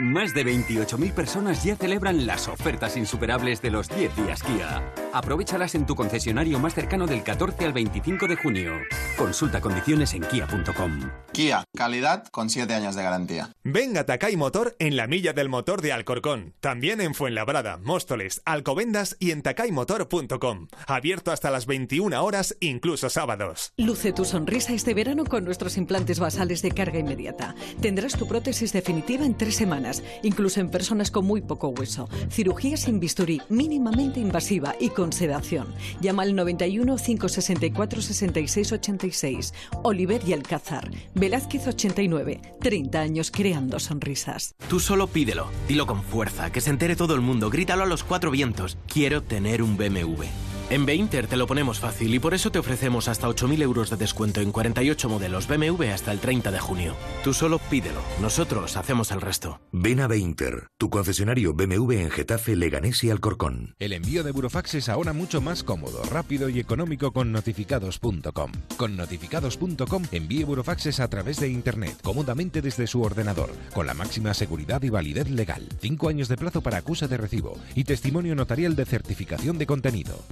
Más 0.00 0.32
de 0.32 0.46
28.000 0.46 1.12
personas 1.12 1.62
ya 1.62 1.76
celebran 1.76 2.26
las 2.26 2.48
ofertas 2.48 2.96
insuperables 2.96 3.60
de 3.60 3.70
los 3.70 3.86
10 3.90 4.16
días 4.16 4.42
Kia. 4.42 4.82
Aprovechalas 5.12 5.74
en 5.74 5.84
tu 5.84 5.94
concesionario 5.94 6.58
más 6.58 6.74
cercano 6.74 7.06
del 7.06 7.22
14 7.22 7.66
al 7.66 7.74
25 7.74 8.26
de 8.26 8.36
junio. 8.36 8.72
Consulta 9.18 9.60
condiciones 9.60 10.14
en 10.14 10.22
kia.com. 10.22 11.10
Kia, 11.32 11.64
calidad 11.76 12.24
con 12.28 12.48
7 12.48 12.72
años 12.72 12.94
de 12.94 13.02
garantía. 13.02 13.52
Ven 13.62 13.98
a 13.98 14.04
Takay 14.06 14.36
Motor 14.36 14.74
en 14.78 14.96
la 14.96 15.06
milla 15.06 15.34
del 15.34 15.50
motor 15.50 15.82
de 15.82 15.92
Alcorcón. 15.92 16.54
También 16.60 17.02
en 17.02 17.12
Fuenlabrada, 17.12 17.76
Móstoles, 17.76 18.40
Alcobendas 18.46 19.18
y 19.20 19.32
en 19.32 19.42
takaymotor.com. 19.42 20.68
Abierto 20.86 21.30
hasta 21.30 21.50
las 21.50 21.66
21 21.66 22.24
horas, 22.24 22.56
incluso 22.60 23.10
sábados. 23.10 23.74
Luce 23.76 24.14
tu 24.14 24.24
sonrisa 24.24 24.72
este 24.72 24.94
verano 24.94 25.26
con 25.26 25.44
nuestros 25.44 25.76
implantes 25.76 26.20
basales 26.20 26.62
de 26.62 26.70
carga 26.70 26.98
inmediata. 26.98 27.54
Tendrás 27.82 28.16
tu 28.16 28.26
prótesis 28.26 28.72
definitiva 28.72 29.26
en 29.26 29.36
tres 29.36 29.56
semanas 29.56 29.89
incluso 30.22 30.60
en 30.60 30.70
personas 30.70 31.10
con 31.10 31.24
muy 31.24 31.40
poco 31.40 31.68
hueso. 31.68 32.08
Cirugía 32.30 32.76
sin 32.76 33.00
bisturí, 33.00 33.40
mínimamente 33.48 34.20
invasiva 34.20 34.74
y 34.78 34.90
con 34.90 35.12
sedación. 35.12 35.66
Llama 36.00 36.22
al 36.22 36.34
91 36.34 36.96
564 36.96 38.02
66 38.02 38.72
86. 38.72 39.54
Oliver 39.82 40.20
y 40.26 40.32
Alcázar. 40.32 40.90
Velázquez 41.14 41.66
89. 41.66 42.40
30 42.60 43.00
años 43.00 43.30
creando 43.30 43.78
sonrisas. 43.78 44.54
Tú 44.68 44.80
solo 44.80 45.06
pídelo. 45.06 45.48
Dilo 45.68 45.86
con 45.86 46.02
fuerza. 46.02 46.50
Que 46.50 46.60
se 46.60 46.70
entere 46.70 46.96
todo 46.96 47.14
el 47.14 47.20
mundo. 47.20 47.50
Grítalo 47.50 47.82
a 47.82 47.86
los 47.86 48.04
cuatro 48.04 48.30
vientos. 48.30 48.78
Quiero 48.86 49.22
tener 49.22 49.62
un 49.62 49.76
BMW. 49.76 50.49
En 50.70 50.86
Beinter 50.86 51.26
te 51.26 51.36
lo 51.36 51.48
ponemos 51.48 51.80
fácil 51.80 52.14
y 52.14 52.20
por 52.20 52.32
eso 52.32 52.52
te 52.52 52.60
ofrecemos 52.60 53.08
hasta 53.08 53.26
8.000 53.26 53.60
euros 53.62 53.90
de 53.90 53.96
descuento 53.96 54.40
en 54.40 54.52
48 54.52 55.08
modelos 55.08 55.48
BMW 55.48 55.90
hasta 55.92 56.12
el 56.12 56.20
30 56.20 56.52
de 56.52 56.60
junio. 56.60 56.94
Tú 57.24 57.34
solo 57.34 57.58
pídelo, 57.58 58.00
nosotros 58.20 58.76
hacemos 58.76 59.10
el 59.10 59.20
resto. 59.20 59.60
Ven 59.72 59.98
a 59.98 60.06
Beinter, 60.06 60.68
tu 60.78 60.88
concesionario 60.88 61.54
BMW 61.54 61.94
en 61.94 62.10
Getafe, 62.12 62.54
Leganés 62.54 63.02
y 63.02 63.10
Alcorcón. 63.10 63.74
El 63.80 63.92
envío 63.92 64.22
de 64.22 64.30
Burofax 64.30 64.76
es 64.76 64.88
ahora 64.88 65.12
mucho 65.12 65.40
más 65.40 65.64
cómodo, 65.64 66.04
rápido 66.04 66.48
y 66.48 66.60
económico 66.60 67.10
con 67.10 67.32
notificados.com. 67.32 68.52
Con 68.76 68.96
notificados.com 68.96 70.04
envíe 70.12 70.44
Burofaxes 70.44 71.00
a 71.00 71.08
través 71.08 71.40
de 71.40 71.48
Internet, 71.48 71.98
cómodamente 72.00 72.62
desde 72.62 72.86
su 72.86 73.02
ordenador, 73.02 73.50
con 73.74 73.88
la 73.88 73.94
máxima 73.94 74.34
seguridad 74.34 74.80
y 74.84 74.90
validez 74.90 75.28
legal. 75.30 75.66
Cinco 75.80 76.08
años 76.08 76.28
de 76.28 76.36
plazo 76.36 76.60
para 76.60 76.78
acusa 76.78 77.08
de 77.08 77.16
recibo 77.16 77.58
y 77.74 77.82
testimonio 77.82 78.36
notarial 78.36 78.76
de 78.76 78.84
certificación 78.84 79.58
de 79.58 79.66
contenido 79.66 80.24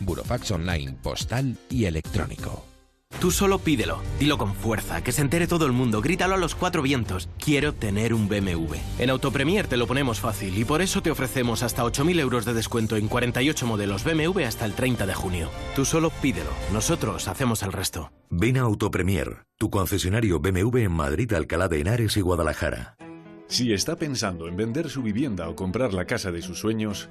burofax 0.00 0.50
online, 0.50 0.96
postal 1.02 1.56
y 1.68 1.84
electrónico. 1.84 2.70
Tú 3.18 3.30
solo 3.30 3.58
pídelo, 3.58 4.00
dilo 4.18 4.38
con 4.38 4.54
fuerza, 4.54 5.02
que 5.02 5.12
se 5.12 5.20
entere 5.20 5.46
todo 5.46 5.66
el 5.66 5.72
mundo, 5.72 6.00
grítalo 6.00 6.36
a 6.36 6.38
los 6.38 6.54
cuatro 6.54 6.80
vientos. 6.80 7.28
Quiero 7.38 7.74
tener 7.74 8.14
un 8.14 8.28
BMW. 8.28 8.76
En 8.98 9.10
Autopremier 9.10 9.66
te 9.66 9.76
lo 9.76 9.86
ponemos 9.86 10.20
fácil 10.20 10.56
y 10.56 10.64
por 10.64 10.80
eso 10.80 11.02
te 11.02 11.10
ofrecemos 11.10 11.62
hasta 11.62 11.84
8.000 11.84 12.20
euros 12.20 12.44
de 12.44 12.54
descuento 12.54 12.96
en 12.96 13.08
48 13.08 13.66
modelos 13.66 14.04
BMW 14.04 14.44
hasta 14.44 14.64
el 14.64 14.74
30 14.74 15.06
de 15.06 15.14
junio. 15.14 15.50
Tú 15.76 15.84
solo 15.84 16.10
pídelo, 16.22 16.50
nosotros 16.72 17.28
hacemos 17.28 17.62
el 17.62 17.72
resto. 17.72 18.10
Ven 18.30 18.56
a 18.56 18.62
Autopremier, 18.62 19.42
tu 19.58 19.68
concesionario 19.68 20.38
BMW 20.38 20.78
en 20.78 20.92
Madrid, 20.92 21.30
Alcalá 21.34 21.68
de 21.68 21.80
Henares 21.80 22.16
y 22.16 22.22
Guadalajara. 22.22 22.96
Si 23.48 23.72
está 23.72 23.96
pensando 23.96 24.46
en 24.46 24.56
vender 24.56 24.88
su 24.88 25.02
vivienda 25.02 25.48
o 25.48 25.56
comprar 25.56 25.92
la 25.92 26.04
casa 26.04 26.30
de 26.30 26.40
sus 26.40 26.60
sueños, 26.60 27.10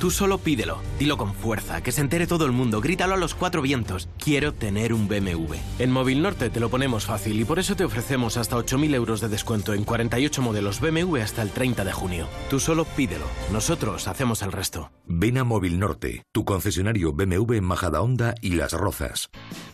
Tú 0.00 0.12
solo 0.12 0.38
pídelo, 0.38 0.80
dilo 0.96 1.16
con 1.16 1.34
fuerza, 1.34 1.82
que 1.82 1.90
se 1.90 2.00
entere 2.00 2.28
todo 2.28 2.46
el 2.46 2.52
mundo, 2.52 2.80
grítalo 2.80 3.14
a 3.14 3.16
los 3.16 3.34
cuatro 3.34 3.62
vientos. 3.62 4.08
Quiero 4.16 4.54
tener 4.54 4.92
un 4.92 5.08
BMW. 5.08 5.54
En 5.80 5.90
Móvil 5.90 6.22
Norte 6.22 6.50
te 6.50 6.60
lo 6.60 6.70
ponemos 6.70 7.06
fácil 7.06 7.40
y 7.40 7.44
por 7.44 7.58
eso 7.58 7.74
te 7.74 7.82
ofrecemos 7.82 8.36
hasta 8.36 8.56
8.000 8.56 8.94
euros 8.94 9.20
de 9.20 9.28
descuento 9.28 9.74
en 9.74 9.82
48 9.82 10.40
modelos 10.40 10.80
BMW 10.80 11.16
hasta 11.16 11.42
el 11.42 11.50
30 11.50 11.84
de 11.84 11.92
junio. 11.92 12.28
Tú 12.48 12.60
solo 12.60 12.84
pídelo, 12.84 13.24
nosotros 13.50 14.06
hacemos 14.06 14.42
el 14.42 14.52
resto. 14.52 14.92
Ven 15.04 15.36
a 15.36 15.42
Móvil 15.42 15.80
Norte, 15.80 16.22
tu 16.30 16.44
concesionario 16.44 17.12
BMW 17.12 17.54
en 17.54 17.64
Majadahonda 17.64 18.36
y 18.40 18.50
Las 18.50 18.74
Rozas. 18.74 19.30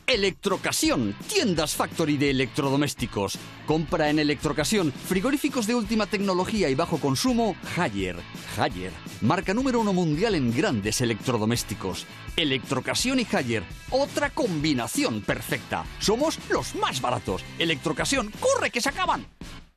Electrocasión, 0.07 1.15
tiendas 1.29 1.75
factory 1.75 2.17
de 2.17 2.31
electrodomésticos. 2.31 3.39
Compra 3.67 4.09
en 4.11 4.19
Electrocasión 4.19 4.93
frigoríficos 4.93 5.67
de 5.67 5.75
última 5.75 6.07
tecnología 6.07 6.71
y 6.71 6.75
bajo 6.75 6.99
consumo 6.99 7.57
Hayer. 7.77 8.17
Hayer, 8.59 8.93
marca 9.21 9.53
número 9.53 9.81
uno 9.81 9.93
mundial 9.93 10.04
mundial 10.05 10.35
en 10.35 10.55
grandes 10.55 11.01
electrodomésticos. 11.01 12.07
Electrocasión 12.37 13.19
y 13.21 13.27
Hayer, 13.33 13.63
otra 13.91 14.29
combinación 14.29 15.23
perfecta. 15.23 15.87
Somos 15.99 16.39
los 16.51 16.75
más 16.75 17.01
baratos. 17.01 17.43
Electrocasión, 17.59 18.31
corre 18.39 18.71
que 18.71 18.83
se 18.83 18.91
acaban. 18.91 19.27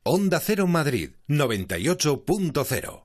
Onda 0.04 0.40
Cero 0.40 0.68
Madrid 0.68 1.12
98.0 1.30 3.04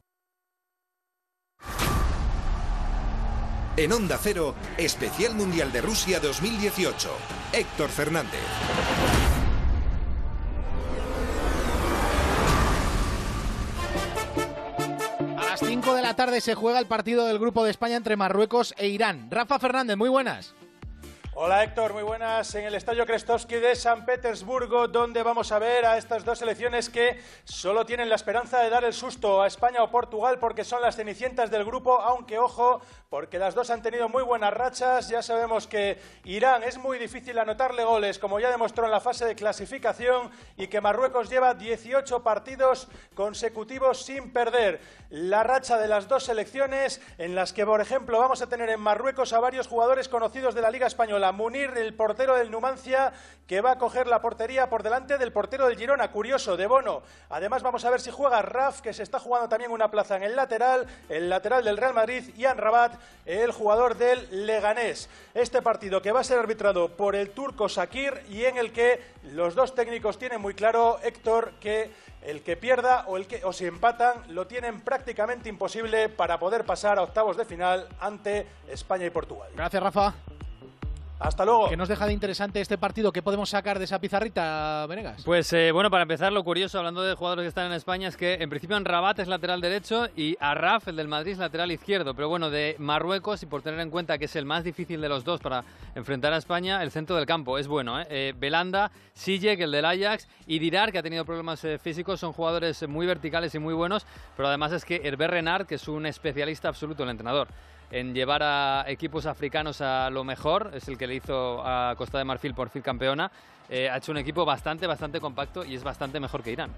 En 3.77 3.93
Onda 3.93 4.19
Cero, 4.21 4.55
Especial 4.77 5.35
Mundial 5.35 5.73
de 5.73 5.81
Rusia 5.81 6.21
2018. 6.21 7.09
Héctor 7.53 7.89
Fernández. 7.89 8.41
Las 15.53 15.61
5 15.61 15.95
de 15.95 16.01
la 16.01 16.17
tarde 16.17 16.41
se 16.41 16.55
juega 16.55 16.79
el 16.79 16.87
partido 16.87 17.27
del 17.27 17.39
Grupo 17.39 17.63
de 17.63 17.71
España 17.71 17.97
entre 17.97 18.17
Marruecos 18.17 18.73
e 18.79 18.89
Irán. 18.89 19.29
Rafa 19.31 19.59
Fernández, 19.59 19.99
muy 19.99 20.09
buenas. 20.09 20.55
Hola 21.35 21.65
Héctor, 21.65 21.95
muy 21.95 22.03
buenas. 22.03 22.55
En 22.57 22.67
el 22.67 22.75
Estadio 22.75 23.07
Krestovsky 23.07 23.55
de 23.55 23.75
San 23.75 24.05
Petersburgo, 24.05 24.87
donde 24.87 25.23
vamos 25.23 25.51
a 25.51 25.59
ver 25.59 25.87
a 25.87 25.97
estas 25.97 26.27
dos 26.27 26.41
selecciones 26.41 26.91
que 26.91 27.19
solo 27.45 27.87
tienen 27.87 28.11
la 28.11 28.17
esperanza 28.17 28.59
de 28.59 28.69
dar 28.69 28.85
el 28.85 28.93
susto 28.93 29.41
a 29.41 29.47
España 29.47 29.83
o 29.83 29.91
Portugal 29.91 30.39
porque 30.39 30.63
son 30.63 30.83
las 30.83 30.97
cenicientas 30.97 31.51
del 31.51 31.65
grupo, 31.65 31.99
aunque 32.03 32.39
ojo, 32.39 32.83
porque 33.09 33.39
las 33.39 33.55
dos 33.55 33.71
han 33.71 33.81
tenido 33.81 34.11
muy 34.11 34.23
buenas 34.23 34.53
rachas. 34.53 35.09
Ya 35.09 35.23
sabemos 35.23 35.67
que 35.67 35.99
Irán 36.25 36.65
es 36.65 36.77
muy 36.77 36.99
difícil 36.99 37.39
anotarle 37.39 37.83
goles, 37.83 38.19
como 38.19 38.39
ya 38.39 38.51
demostró 38.51 38.85
en 38.85 38.91
la 38.91 39.01
fase 39.01 39.25
de 39.25 39.35
clasificación, 39.35 40.31
y 40.59 40.67
que 40.67 40.83
Marruecos 40.83 41.31
lleva 41.31 41.55
18 41.55 42.23
partidos 42.23 42.89
consecutivos 43.15 44.05
sin 44.05 44.35
perder. 44.35 44.83
La 45.09 45.43
racha 45.43 45.79
de 45.79 45.89
las 45.89 46.09
dos 46.09 46.25
selecciones, 46.25 47.01
en 47.17 47.35
las 47.35 47.55
que, 47.55 47.65
por 47.65 47.81
ejemplo, 47.81 48.19
vamos 48.19 48.43
a 48.43 48.51
tener 48.51 48.69
en 48.69 48.81
Marruecos 48.81 49.33
a 49.33 49.41
varios 49.41 49.67
jugadores 49.67 50.11
conocidos 50.11 50.55
de 50.55 50.61
la 50.61 50.71
Liga 50.71 50.87
Española 50.87 51.22
Munir, 51.31 51.71
el 51.77 51.95
portero 51.95 52.35
del 52.35 52.51
Numancia, 52.51 53.13
que 53.47 53.61
va 53.61 53.73
a 53.73 53.79
coger 53.79 54.07
la 54.07 54.21
portería 54.21 54.71
por 54.71 54.83
delante 54.83 55.19
del 55.19 55.31
portero 55.31 55.67
del 55.67 55.77
Girona. 55.77 56.11
Curioso, 56.11 56.57
de 56.57 56.67
Bono. 56.67 57.03
Además, 57.29 57.63
vamos 57.63 57.85
a 57.85 57.91
ver 57.91 58.01
si 58.01 58.11
juega 58.11 58.41
Raf, 58.41 58.81
que 58.81 58.95
se 58.95 59.03
está 59.03 59.21
jugando 59.21 59.49
también 59.49 59.71
una 59.71 59.91
plaza 59.91 60.17
en 60.17 60.23
el 60.23 60.35
lateral, 60.35 60.87
el 61.09 61.29
lateral 61.29 61.63
del 61.63 61.77
Real 61.77 61.93
Madrid, 61.95 62.35
y 62.35 62.47
Rabat, 62.47 62.95
el 63.27 63.53
jugador 63.53 63.97
del 63.97 64.47
Leganés. 64.47 65.09
Este 65.35 65.61
partido 65.63 66.01
que 66.01 66.13
va 66.13 66.21
a 66.21 66.25
ser 66.25 66.39
arbitrado 66.39 66.97
por 66.97 67.15
el 67.15 67.31
turco 67.31 67.69
Sakir 67.69 68.25
y 68.29 68.47
en 68.47 68.57
el 68.57 68.73
que 68.73 69.03
los 69.23 69.55
dos 69.55 69.75
técnicos 69.75 70.19
tienen 70.19 70.41
muy 70.41 70.55
claro, 70.55 70.99
Héctor, 71.03 71.53
que 71.61 71.91
el 72.23 72.43
que 72.43 72.57
pierda 72.57 73.05
o, 73.09 73.17
el 73.17 73.27
que, 73.27 73.45
o 73.45 73.53
si 73.53 73.67
empatan 73.67 74.23
lo 74.29 74.47
tienen 74.47 74.81
prácticamente 74.81 75.49
imposible 75.49 76.09
para 76.09 76.39
poder 76.39 76.65
pasar 76.65 76.99
a 76.99 77.03
octavos 77.03 77.37
de 77.37 77.45
final 77.45 77.89
ante 78.01 78.47
España 78.69 79.07
y 79.07 79.11
Portugal. 79.11 79.51
Gracias, 79.55 79.83
Rafa. 79.83 80.15
Hasta 81.23 81.45
luego. 81.45 81.69
¿Qué 81.69 81.77
nos 81.77 81.89
deja 81.89 82.05
de 82.07 82.13
interesante 82.13 82.61
este 82.61 82.77
partido? 82.79 83.13
¿Qué 83.13 83.23
podemos 83.23 83.49
sacar 83.49 83.79
de 83.79 83.85
esa 83.85 84.01
pizarrita, 84.01 84.85
Venegas? 84.89 85.23
Pues 85.25 85.53
eh, 85.53 85.71
bueno, 85.71 85.89
para 85.89 86.03
empezar, 86.03 86.33
lo 86.33 86.43
curioso, 86.43 86.79
hablando 86.79 87.01
de 87.01 87.15
jugadores 87.15 87.45
que 87.45 87.49
están 87.49 87.67
en 87.67 87.75
España, 87.75 88.09
es 88.09 88.17
que 88.17 88.35
en 88.35 88.51
principio 88.51 88.77
en 88.77 88.85
Rabat 88.85 89.21
es 89.21 89.29
lateral 89.29 89.61
derecho 89.61 90.09
y 90.17 90.37
Arraf, 90.41 90.89
el 90.89 90.97
del 90.97 91.07
Madrid, 91.07 91.33
es 91.33 91.39
lateral 91.39 91.71
izquierdo. 91.71 92.15
Pero 92.15 92.29
bueno, 92.29 92.51
de 92.51 92.75
Marruecos, 92.81 93.41
y 93.45 93.47
por 93.47 93.63
tener 93.63 93.79
en 93.79 93.91
cuenta 93.91 94.19
que 94.19 94.25
es 94.25 94.35
el 94.35 94.47
más 94.47 94.65
difícil 94.65 95.01
de 95.01 95.09
los 95.09 95.23
dos 95.23 95.41
para 95.41 95.65
enfrentar 95.95 96.33
a 96.33 96.39
España, 96.39 96.83
el 96.83 96.91
centro 96.91 97.15
del 97.15 97.25
campo 97.25 97.57
es 97.57 97.69
bueno. 97.69 98.01
¿eh? 98.01 98.07
eh 98.11 98.35
Belanda, 98.37 98.91
Sijek, 99.15 99.61
el 99.61 99.71
del 99.71 99.85
Ajax, 99.85 100.27
y 100.49 100.59
Dirar, 100.59 100.91
que 100.91 100.99
ha 100.99 101.03
tenido 101.05 101.25
problemas 101.25 101.63
eh, 101.65 101.79
físicos, 101.79 102.19
son 102.19 102.33
jugadores 102.33 102.89
muy 102.89 103.07
verticales 103.07 103.55
y 103.55 103.61
muy 103.61 103.75
buenos. 103.75 104.07
Pero 104.37 104.49
además 104.49 104.73
es 104.73 104.85
que 104.85 105.01
Hervé 105.05 105.29
Renard, 105.29 105.67
que 105.67 105.77
es 105.77 105.87
un 105.87 106.05
especialista 106.05 106.67
absoluto, 106.67 107.05
el 107.05 107.11
entrenador 107.11 107.47
en 107.93 108.15
llevar 108.15 108.43
a 108.43 108.85
equipos 108.89 109.27
africanos 109.27 109.83
a 109.83 110.09
lo 110.09 110.25
mejor, 110.25 110.71
es 110.75 110.89
el 110.89 110.97
que 110.97 111.07
le 111.07 111.17
hizo 111.17 111.63
a 111.65 111.95
Costa 111.97 112.17
de 112.17 112.25
Marfil 112.25 112.55
por 112.55 112.71
fin 112.71 112.81
campeona, 112.81 113.31
eh, 113.69 113.89
ha 113.91 113.99
hecho 113.99 114.13
un 114.13 114.19
equipo 114.19 114.47
bastante, 114.47 114.87
bastante 114.87 115.21
compacto 115.21 115.63
y 115.63 115.75
es 115.75 115.85
bastante 115.85 116.19
mejor 116.19 116.43
que 116.43 116.53
Irán. 116.53 116.71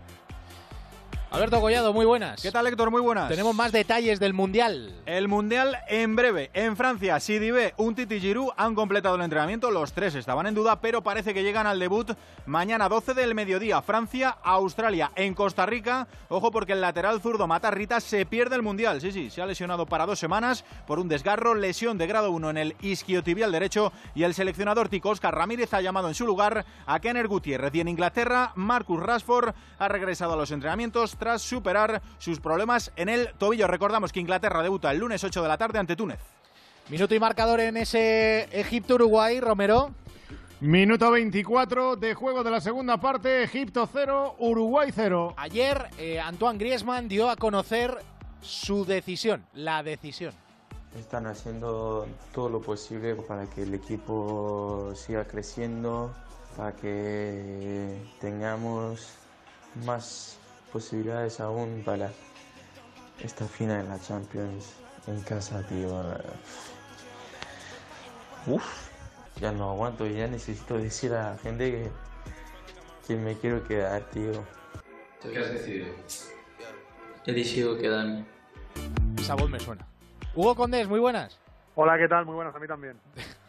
Alberto 1.35 1.61
Collado, 1.61 1.92
muy 1.92 2.07
buenas. 2.07 2.40
¿Qué 2.40 2.53
tal, 2.53 2.64
Héctor? 2.68 2.92
Muy 2.92 3.01
buenas. 3.01 3.29
Tenemos 3.29 3.57
más 3.57 3.73
detalles 3.73 4.20
del 4.20 4.33
Mundial. 4.33 4.94
El 5.05 5.27
Mundial 5.27 5.79
en 5.88 6.14
breve. 6.14 6.53
En 6.55 6.77
Francia, 6.77 7.18
Sidibé, 7.18 7.75
Untiti 7.77 8.14
y 8.14 8.20
Giroud 8.20 8.53
han 8.57 8.77
completado 8.77 9.16
el 9.16 9.23
entrenamiento. 9.23 9.73
Los 9.73 9.92
tres 9.92 10.14
estaban 10.14 10.47
en 10.47 10.55
duda, 10.55 10.81
pero 10.81 11.03
parece 11.03 11.35
que 11.35 11.42
llegan 11.42 11.66
al 11.66 11.81
debut 11.81 12.12
mañana 12.47 12.88
12 12.88 13.14
del 13.14 13.35
mediodía. 13.35 13.83
Francia, 13.83 14.37
Australia. 14.44 15.11
En 15.16 15.35
Costa 15.35 15.66
Rica, 15.66 16.07
ojo 16.29 16.53
porque 16.53 16.75
el 16.75 16.81
lateral 16.81 17.20
zurdo 17.20 17.49
Matarrita 17.49 17.99
se 17.99 18.25
pierde 18.27 18.55
el 18.55 18.62
Mundial. 18.62 19.01
Sí, 19.01 19.11
sí, 19.11 19.29
se 19.29 19.42
ha 19.42 19.47
lesionado 19.47 19.87
para 19.87 20.07
dos 20.07 20.20
semanas 20.20 20.64
por 20.87 21.01
un 21.01 21.09
desgarro, 21.09 21.57
lesión 21.57 21.99
de 21.99 22.07
grado 22.07 22.31
1 22.31 22.51
en 22.51 22.59
el 22.59 22.77
isquiotibial 22.81 23.51
derecho 23.51 23.92
y 24.14 24.23
el 24.23 24.35
seleccionador 24.35 24.88
tico 24.88 25.09
Oscar 25.09 25.35
Ramírez 25.35 25.75
ha 25.75 25.81
llamado 25.81 26.07
en 26.07 26.14
su 26.14 26.27
lugar 26.27 26.64
a 26.87 27.01
Kenner 27.01 27.27
Gutiérrez. 27.27 27.75
Y 27.75 27.81
en 27.81 27.88
Inglaterra, 27.88 28.53
Marcus 28.55 29.03
Rashford 29.03 29.53
ha 29.81 29.88
regresado 29.88 30.35
a 30.35 30.37
los 30.37 30.53
entrenamientos 30.53 31.16
tras 31.24 31.40
superar 31.40 32.02
sus 32.18 32.38
problemas 32.38 32.92
en 32.96 33.08
el 33.08 33.30
tobillo. 33.38 33.66
Recordamos 33.66 34.12
que 34.12 34.20
Inglaterra 34.20 34.62
debuta 34.62 34.90
el 34.90 34.98
lunes 34.98 35.24
8 35.24 35.40
de 35.40 35.48
la 35.48 35.56
tarde 35.56 35.78
ante 35.78 35.96
Túnez. 35.96 36.18
Minuto 36.90 37.14
y 37.14 37.18
marcador 37.18 37.60
en 37.60 37.78
ese 37.78 38.42
Egipto-Uruguay, 38.52 39.40
Romero. 39.40 39.94
Minuto 40.60 41.10
24 41.10 41.96
de 41.96 42.12
juego 42.12 42.44
de 42.44 42.50
la 42.50 42.60
segunda 42.60 42.98
parte, 42.98 43.42
Egipto 43.42 43.88
0, 43.90 44.37
Uruguay 44.38 44.90
0. 44.94 45.32
Ayer 45.38 45.88
eh, 45.96 46.20
Antoine 46.20 46.58
Griezmann 46.58 47.08
dio 47.08 47.30
a 47.30 47.37
conocer 47.37 47.96
su 48.42 48.84
decisión, 48.84 49.46
la 49.54 49.82
decisión. 49.82 50.34
Están 50.98 51.26
haciendo 51.26 52.06
todo 52.34 52.50
lo 52.50 52.60
posible 52.60 53.14
para 53.14 53.46
que 53.46 53.62
el 53.62 53.72
equipo 53.72 54.92
siga 54.94 55.24
creciendo, 55.24 56.12
para 56.54 56.72
que 56.76 57.96
tengamos 58.20 59.08
más 59.87 60.38
posibilidades 60.74 61.38
aún 61.38 61.82
para 61.84 62.10
esta 63.22 63.46
final 63.46 63.84
de 63.84 63.88
la 63.90 64.00
Champions 64.00 64.74
en 65.06 65.20
casa, 65.20 65.62
tío. 65.68 65.88
Uf, 68.48 68.90
ya 69.40 69.52
no 69.52 69.70
aguanto, 69.70 70.04
ya 70.04 70.26
necesito 70.26 70.76
decir 70.76 71.12
a 71.12 71.30
la 71.30 71.38
gente 71.38 71.70
que, 71.70 71.90
que 73.06 73.16
me 73.16 73.37
quiero 73.37 73.62
quedar, 73.62 74.02
tío. 74.10 74.32
¿Tú 75.22 75.30
qué 75.30 75.38
has 75.38 75.52
decidido? 75.52 75.87
He 77.24 77.32
decidido 77.32 77.78
quedarme. 77.78 78.24
Esa 79.16 79.37
voz 79.37 79.48
me 79.48 79.60
suena. 79.60 79.87
Hugo 80.34 80.56
Condés, 80.56 80.88
muy 80.88 80.98
buenas. 80.98 81.38
Hola, 81.76 81.96
¿qué 81.98 82.08
tal? 82.08 82.26
Muy 82.26 82.34
buenas, 82.34 82.52
a 82.52 82.58
mí 82.58 82.66
también. 82.66 82.98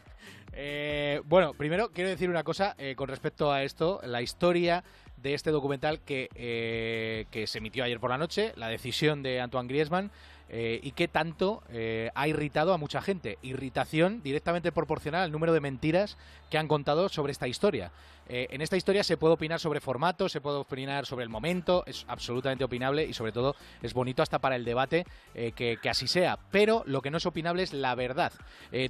Eh, 0.57 1.21
bueno, 1.25 1.53
primero 1.53 1.89
quiero 1.89 2.09
decir 2.09 2.29
una 2.29 2.45
cosa 2.45 2.75
eh, 2.77 2.95
con 2.95 3.09
respecto 3.09 3.51
a 3.51 3.63
esto, 3.63 3.99
la 4.05 4.21
historia 4.21 4.85
de 5.25 5.33
este 5.33 5.49
documental 5.49 6.01
que, 6.01 6.29
eh, 6.35 7.25
que 7.31 7.47
se 7.47 7.57
emitió 7.57 7.83
ayer 7.83 7.99
por 7.99 8.11
la 8.11 8.17
noche, 8.19 8.53
la 8.57 8.67
decisión 8.67 9.23
de 9.23 9.41
Antoine 9.41 9.67
Griezmann, 9.67 10.11
eh, 10.49 10.79
y 10.83 10.91
que 10.91 11.07
tanto 11.07 11.63
eh, 11.71 12.11
ha 12.13 12.27
irritado 12.27 12.73
a 12.73 12.77
mucha 12.77 13.01
gente. 13.01 13.39
Irritación 13.41 14.21
directamente 14.21 14.71
proporcional 14.71 15.23
al 15.23 15.31
número 15.31 15.51
de 15.51 15.61
mentiras 15.61 16.15
que 16.51 16.59
han 16.59 16.67
contado 16.67 17.09
sobre 17.09 17.31
esta 17.31 17.47
historia. 17.47 17.91
en 18.27 18.61
esta 18.61 18.77
historia 18.77 19.03
se 19.03 19.17
puede 19.17 19.33
opinar 19.33 19.59
sobre 19.59 19.79
formato, 19.79 20.29
se 20.29 20.41
puede 20.41 20.57
opinar 20.57 21.07
sobre 21.07 21.23
el 21.23 21.29
momento, 21.29 21.83
es 21.88 22.05
absolutamente 22.07 22.63
opinable 22.63 23.03
y 23.03 23.13
sobre 23.13 23.31
todo 23.31 23.55
es 23.81 23.93
bonito 23.93 24.21
hasta 24.21 24.39
para 24.39 24.55
el 24.55 24.65
debate 24.65 25.05
que, 25.33 25.77
que, 25.81 25.89
así 25.89 26.07
sea. 26.07 26.38
Pero 26.51 26.83
lo 26.85 27.01
que 27.01 27.11
no 27.11 27.17
es 27.17 27.25
opinable 27.25 27.63
es 27.63 27.73
la 27.73 27.93
verdad. 27.93 28.33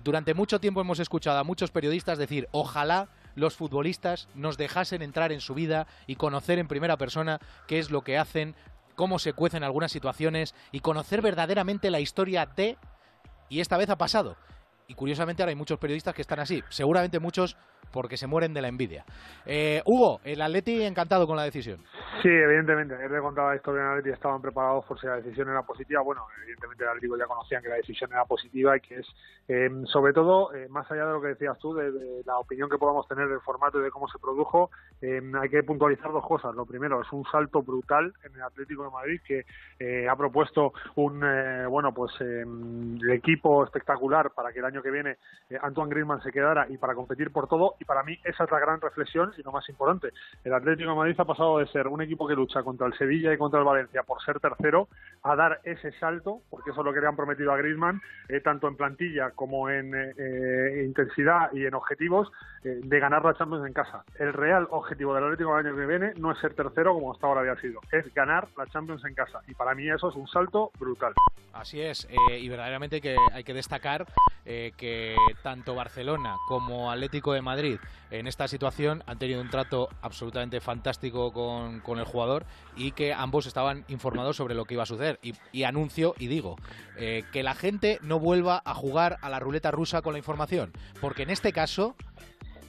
durante 0.04 0.34
mucho 0.34 0.60
tiempo 0.60 0.82
hemos 0.82 1.00
escuchado 1.00 1.38
a 1.38 1.44
muchos 1.44 1.72
periodistas 1.72 2.18
decir, 2.18 2.48
ojalá 2.52 3.10
los 3.36 3.56
futbolistas 3.56 4.28
nos 4.34 4.58
dejasen 4.58 5.02
entrar 5.02 5.32
en 5.32 5.42
su 5.42 5.54
vida 5.54 5.88
y 6.08 6.16
conocer 6.16 6.60
en 6.60 6.68
primera 6.68 6.98
persona 6.98 7.40
qué 7.68 7.80
es 7.80 7.92
lo 7.92 8.02
que 8.02 8.18
hacen, 8.18 8.56
cómo 8.96 9.20
se 9.20 9.34
cuecen 9.34 9.64
algunas 9.64 9.92
situaciones 9.92 10.56
y 10.72 10.80
conocer 10.80 11.22
verdaderamente 11.22 11.92
la 11.92 12.00
historia 12.00 12.46
de... 12.46 12.78
Y 13.50 13.60
esta 13.60 13.78
vez 13.78 13.90
ha 13.90 13.98
pasado. 13.98 14.38
Y 14.88 14.96
curiosamente 14.96 15.42
ahora 15.42 15.50
hay 15.50 15.56
muchos 15.56 15.80
periodistas 15.80 16.14
que 16.14 16.22
están 16.22 16.40
así. 16.40 16.64
Seguramente 16.70 17.20
muchos 17.20 17.58
porque 17.92 18.18
se 18.18 18.28
mueren 18.28 18.54
de 18.54 18.62
la 18.62 18.68
envidia. 18.68 19.06
Eh, 19.46 19.82
Hugo, 19.86 20.20
el 20.26 20.42
Atleti 20.42 20.84
encantado 20.84 21.26
con 21.26 21.38
la 21.38 21.44
decisión. 21.44 21.80
Sí, 22.22 22.30
evidentemente. 22.30 22.96
Ayer 22.96 23.12
le 23.12 23.22
contaba 23.22 23.52
la 23.52 23.56
historia 23.56 23.84
del 23.84 23.92
Atleti 23.92 24.10
estaban 24.10 24.42
preparados 24.42 24.84
por 24.86 25.00
si 25.00 25.08
la 25.08 25.16
decisión 25.16 25.50
era 25.50 25.62
positiva. 25.62 26.02
Bueno, 26.02 26.26
evidentemente 26.44 26.84
el 26.84 26.90
Atlético 26.90 27.18
ya 27.18 27.26
conocían 27.26 27.64
que 27.64 27.70
la 27.70 27.76
decisión 27.76 28.12
era 28.12 28.26
positiva 28.26 28.76
y 28.76 28.82
que 28.82 29.00
es, 29.00 29.08
eh, 29.48 29.70
sobre 29.86 30.12
todo, 30.12 30.54
eh, 30.54 30.68
más 30.70 30.90
allá 30.92 31.06
de 31.06 31.14
lo 31.14 31.22
que 31.22 31.30
decías 31.30 31.58
tú, 31.60 31.74
de, 31.74 32.22
la 32.26 32.38
opinión 32.38 32.70
que 32.70 32.78
podamos 32.78 33.08
tener 33.08 33.30
del 33.30 33.40
formato 33.40 33.80
y 33.80 33.84
de 33.84 33.92
cómo 33.92 34.08
se 34.10 34.20
produjo, 34.20 34.70
hay 35.02 35.50
que 35.50 35.64
puntualizar 35.64 36.12
dos 36.12 36.26
cosas. 36.26 36.56
Lo 36.56 36.66
primero, 36.66 37.02
es 37.02 37.12
un 37.12 37.24
salto 37.32 37.62
brutal 37.62 38.14
en 38.24 38.36
el 38.36 38.42
Atlético 38.42 38.84
de 38.84 38.90
Madrid 38.90 39.22
que 39.26 39.46
ha 40.10 40.16
propuesto 40.16 40.74
un, 40.96 41.20
bueno, 41.70 41.94
pues 41.94 42.12
el 42.20 43.12
equipo 43.12 43.64
espectacular 43.64 44.32
para 44.32 44.52
que 44.52 44.60
el 44.60 44.66
año 44.66 44.75
que 44.82 44.92
viene 44.92 45.18
Antoine 45.62 45.90
Griezmann 45.90 46.22
se 46.22 46.32
quedara 46.32 46.68
y 46.70 46.78
para 46.78 46.94
competir 46.94 47.32
por 47.32 47.48
todo 47.48 47.76
para 47.86 48.04
mí 48.04 48.20
esa 48.24 48.44
es 48.44 48.52
la 48.52 48.60
gran 48.60 48.82
reflexión 48.82 49.32
y 49.38 49.44
lo 49.44 49.52
más 49.52 49.68
importante. 49.70 50.10
El 50.44 50.54
Atlético 50.54 50.90
de 50.90 50.96
Madrid 50.96 51.16
ha 51.18 51.26
pasado 51.26 51.60
de 51.60 51.68
ser 51.68 51.88
un 51.88 52.02
equipo 52.02 52.28
que 52.28 52.36
lucha 52.36 52.64
contra 52.64 52.88
el 52.88 52.98
Sevilla 52.98 53.34
y 53.34 53.38
contra 53.38 53.60
el 53.60 53.66
Valencia 53.66 54.04
por 54.04 54.22
ser 54.24 54.40
tercero 54.40 54.90
a 55.24 55.36
dar 55.36 55.62
ese 55.64 55.92
salto, 55.94 56.42
porque 56.50 56.72
eso 56.72 56.82
es 56.82 56.86
lo 56.86 56.94
que 56.94 57.00
le 57.00 57.08
han 57.08 57.16
prometido 57.16 57.52
a 57.52 57.58
Griezmann, 57.58 58.02
eh, 58.28 58.42
tanto 58.42 58.68
en 58.68 58.76
plantilla 58.76 59.32
como 59.32 59.70
en 59.70 59.96
eh, 59.96 60.14
eh, 60.18 60.84
intensidad 60.86 61.52
y 61.54 61.66
en 61.66 61.74
objetivos, 61.74 62.32
de 62.64 63.00
ganar 63.00 63.24
la 63.24 63.36
Champions 63.36 63.68
en 63.68 63.74
casa. 63.74 64.04
El 64.18 64.34
real 64.34 64.68
objetivo 64.72 65.14
del 65.14 65.26
Atlético 65.26 65.56
del 65.56 65.68
año 65.68 65.78
que 65.78 65.86
viene 65.86 66.14
no 66.18 66.32
es 66.32 66.40
ser 66.40 66.56
tercero 66.56 66.96
como 66.96 67.14
hasta 67.14 67.28
ahora 67.28 67.42
había 67.42 67.56
sido, 67.58 67.80
es 67.92 68.12
ganar 68.16 68.48
la 68.58 68.66
Champions 68.66 69.06
en 69.06 69.14
casa. 69.14 69.40
Y 69.48 69.54
para 69.54 69.76
mí 69.76 69.88
eso 69.88 70.10
es 70.10 70.16
un 70.16 70.28
salto 70.28 70.72
brutal. 70.80 71.14
Así 71.54 71.80
es, 71.80 72.08
y 72.40 72.50
verdaderamente 72.50 73.02
que 73.02 73.16
hay 73.32 73.44
que 73.44 73.54
destacar 73.54 74.08
que 74.72 75.16
tanto 75.44 75.76
Barcelona 75.76 76.36
como 76.48 76.92
Atlético 76.92 77.34
de 77.34 77.42
Madrid 77.42 77.78
en 78.12 78.28
esta 78.28 78.48
situación 78.48 79.04
han 79.08 79.18
tenido 79.18 79.42
un 79.42 79.50
trato 79.50 79.90
absolutamente 80.02 80.62
fantástico 80.62 81.32
con, 81.32 82.00
el 82.00 82.06
jugador 82.06 82.46
y 82.76 82.92
que 82.92 83.14
ambos 83.14 83.46
estaban 83.46 83.86
informados 83.88 84.38
sobre 84.38 84.56
lo 84.56 84.66
que 84.66 84.76
iba 84.76 84.84
a 84.84 84.88
suceder. 84.88 85.20
Y, 85.52 85.64
anuncio 85.64 86.14
y 86.20 86.28
digo 86.28 86.58
eh, 86.98 87.24
que 87.32 87.42
la 87.42 87.56
gente 87.56 88.00
no 88.02 88.20
vuelva 88.20 88.62
a 88.66 88.74
jugar 88.74 89.18
a 89.22 89.30
la 89.30 89.40
ruleta 89.40 89.72
rusa 89.72 90.02
con 90.02 90.14
la 90.14 90.20
información, 90.20 90.72
porque 91.02 91.24
en 91.24 91.32
este 91.32 91.52
caso 91.52 91.96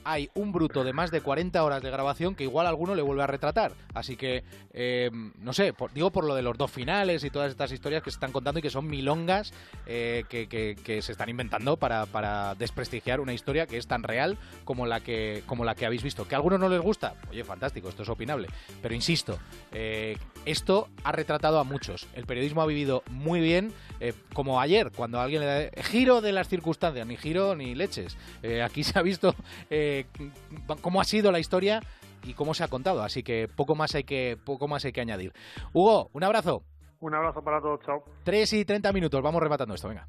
hay 0.07 0.29
un 0.35 0.53
bruto 0.53 0.85
de 0.85 0.93
más 0.93 1.11
de 1.11 1.19
40 1.19 1.61
horas 1.61 1.83
de 1.83 1.91
grabación 1.91 2.33
que 2.33 2.45
igual 2.45 2.65
alguno 2.65 2.95
le 2.95 3.01
vuelve 3.01 3.23
a 3.23 3.27
retratar. 3.27 3.73
Así 3.93 4.15
que, 4.15 4.45
eh, 4.71 5.11
no 5.39 5.51
sé, 5.51 5.73
digo 5.93 6.11
por 6.11 6.23
lo 6.23 6.33
de 6.33 6.41
los 6.41 6.57
dos 6.57 6.71
finales 6.71 7.25
y 7.25 7.29
todas 7.29 7.51
estas 7.51 7.73
historias 7.73 8.03
que 8.03 8.09
se 8.09 8.15
están 8.15 8.31
contando 8.31 8.59
y 8.59 8.61
que 8.61 8.69
son 8.69 8.87
milongas 8.87 9.51
eh, 9.85 10.23
que, 10.29 11.01
se 11.01 11.11
están 11.11 11.27
inventando 11.27 11.75
para, 11.75 12.55
desprestigiar 12.55 13.19
una 13.19 13.33
historia 13.33 13.67
que 13.67 13.77
es 13.77 13.85
tan 13.85 14.01
real 14.01 14.37
como 14.63 14.87
la 14.87 15.01
que, 15.01 15.43
como 15.45 15.65
la 15.65 15.75
que 15.75 15.85
habéis 15.85 16.03
visto. 16.03 16.25
Que 16.25 16.35
a 16.35 16.37
algunos 16.37 16.59
no 16.61 16.69
les 16.69 16.79
gusta, 16.79 17.15
oye, 17.29 17.43
fantástico, 17.43 17.89
esto 17.89 18.03
es 18.03 18.09
opinable. 18.09 18.47
Pero 18.81 18.95
insisto, 18.95 19.37
eh, 19.73 20.17
esto 20.45 20.87
ha 21.03 21.11
retratado 21.11 21.59
a 21.59 21.65
muchos. 21.65 22.07
El 22.13 22.25
periodismo 22.25 22.61
ha 22.61 22.65
vivido 22.65 23.03
muy 23.11 23.41
bien, 23.41 23.73
como 24.33 24.61
ayer, 24.61 24.91
cuando 24.95 25.19
alguien 25.19 25.41
le 25.41 25.47
da 25.47 25.83
giro 25.83 26.21
de 26.21 26.31
las 26.31 26.47
circunstancias, 26.47 27.05
ni 27.05 27.17
giro 27.17 27.55
ni 27.55 27.75
leches. 27.75 28.15
aquí 28.63 28.83
se 28.83 28.97
ha 28.97 29.01
visto 29.01 29.35
cómo 30.81 31.01
ha 31.01 31.03
sido 31.03 31.31
la 31.31 31.39
historia 31.39 31.81
y 32.23 32.33
cómo 32.33 32.53
se 32.53 32.63
ha 32.63 32.67
contado. 32.67 33.03
Así 33.03 33.23
que 33.23 33.47
poco 33.47 33.75
más 33.75 33.95
hay 33.95 34.03
que, 34.03 34.37
poco 34.43 34.67
más 34.67 34.85
hay 34.85 34.91
que 34.91 35.01
añadir. 35.01 35.33
Hugo, 35.73 36.09
un 36.13 36.23
abrazo. 36.23 36.63
Un 36.99 37.13
abrazo 37.13 37.41
para 37.43 37.61
todos, 37.61 37.79
chao. 37.85 38.03
3 38.23 38.53
y 38.53 38.65
30 38.65 38.91
minutos, 38.91 39.21
vamos 39.21 39.41
rematando 39.41 39.75
esto, 39.75 39.87
venga. 39.87 40.07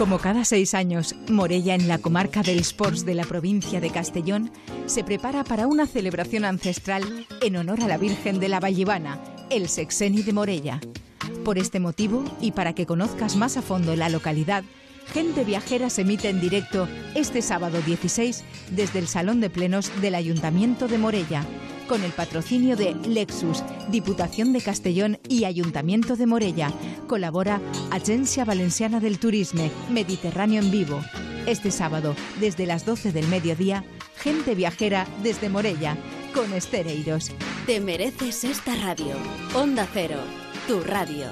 Como 0.00 0.18
cada 0.18 0.46
seis 0.46 0.72
años, 0.72 1.14
Morella, 1.28 1.74
en 1.74 1.86
la 1.86 1.98
comarca 1.98 2.42
del 2.42 2.58
Sports 2.60 3.04
de 3.04 3.14
la 3.14 3.24
provincia 3.24 3.82
de 3.82 3.90
Castellón, 3.90 4.50
se 4.86 5.04
prepara 5.04 5.44
para 5.44 5.66
una 5.66 5.86
celebración 5.86 6.46
ancestral 6.46 7.26
en 7.42 7.56
honor 7.56 7.82
a 7.82 7.86
la 7.86 7.98
Virgen 7.98 8.40
de 8.40 8.48
la 8.48 8.60
Vallivana, 8.60 9.20
el 9.50 9.68
Sexeni 9.68 10.22
de 10.22 10.32
Morella. 10.32 10.80
Por 11.44 11.58
este 11.58 11.80
motivo, 11.80 12.24
y 12.40 12.52
para 12.52 12.74
que 12.74 12.86
conozcas 12.86 13.36
más 13.36 13.58
a 13.58 13.62
fondo 13.62 13.94
la 13.94 14.08
localidad, 14.08 14.64
Gente 15.12 15.44
Viajera 15.44 15.90
se 15.90 16.02
emite 16.02 16.28
en 16.28 16.40
directo 16.40 16.88
este 17.14 17.42
sábado 17.42 17.80
16 17.84 18.44
desde 18.70 19.00
el 19.00 19.08
Salón 19.08 19.40
de 19.40 19.50
Plenos 19.50 19.90
del 20.00 20.14
Ayuntamiento 20.14 20.86
de 20.86 20.98
Morella, 20.98 21.44
con 21.88 22.04
el 22.04 22.12
patrocinio 22.12 22.76
de 22.76 22.94
Lexus, 23.08 23.64
Diputación 23.90 24.52
de 24.52 24.60
Castellón 24.60 25.18
y 25.28 25.44
Ayuntamiento 25.44 26.14
de 26.14 26.26
Morella. 26.26 26.72
Colabora 27.08 27.60
Agencia 27.90 28.44
Valenciana 28.44 29.00
del 29.00 29.18
Turisme, 29.18 29.72
Mediterráneo 29.90 30.62
en 30.62 30.70
Vivo. 30.70 31.00
Este 31.46 31.72
sábado, 31.72 32.14
desde 32.38 32.66
las 32.66 32.86
12 32.86 33.10
del 33.10 33.26
mediodía, 33.26 33.84
Gente 34.16 34.54
Viajera 34.54 35.08
desde 35.24 35.48
Morella, 35.48 35.96
con 36.32 36.52
Estereiros. 36.52 37.32
Te 37.66 37.80
mereces 37.80 38.44
esta 38.44 38.76
radio. 38.76 39.16
Onda 39.54 39.88
Cero, 39.92 40.18
tu 40.68 40.80
radio. 40.80 41.26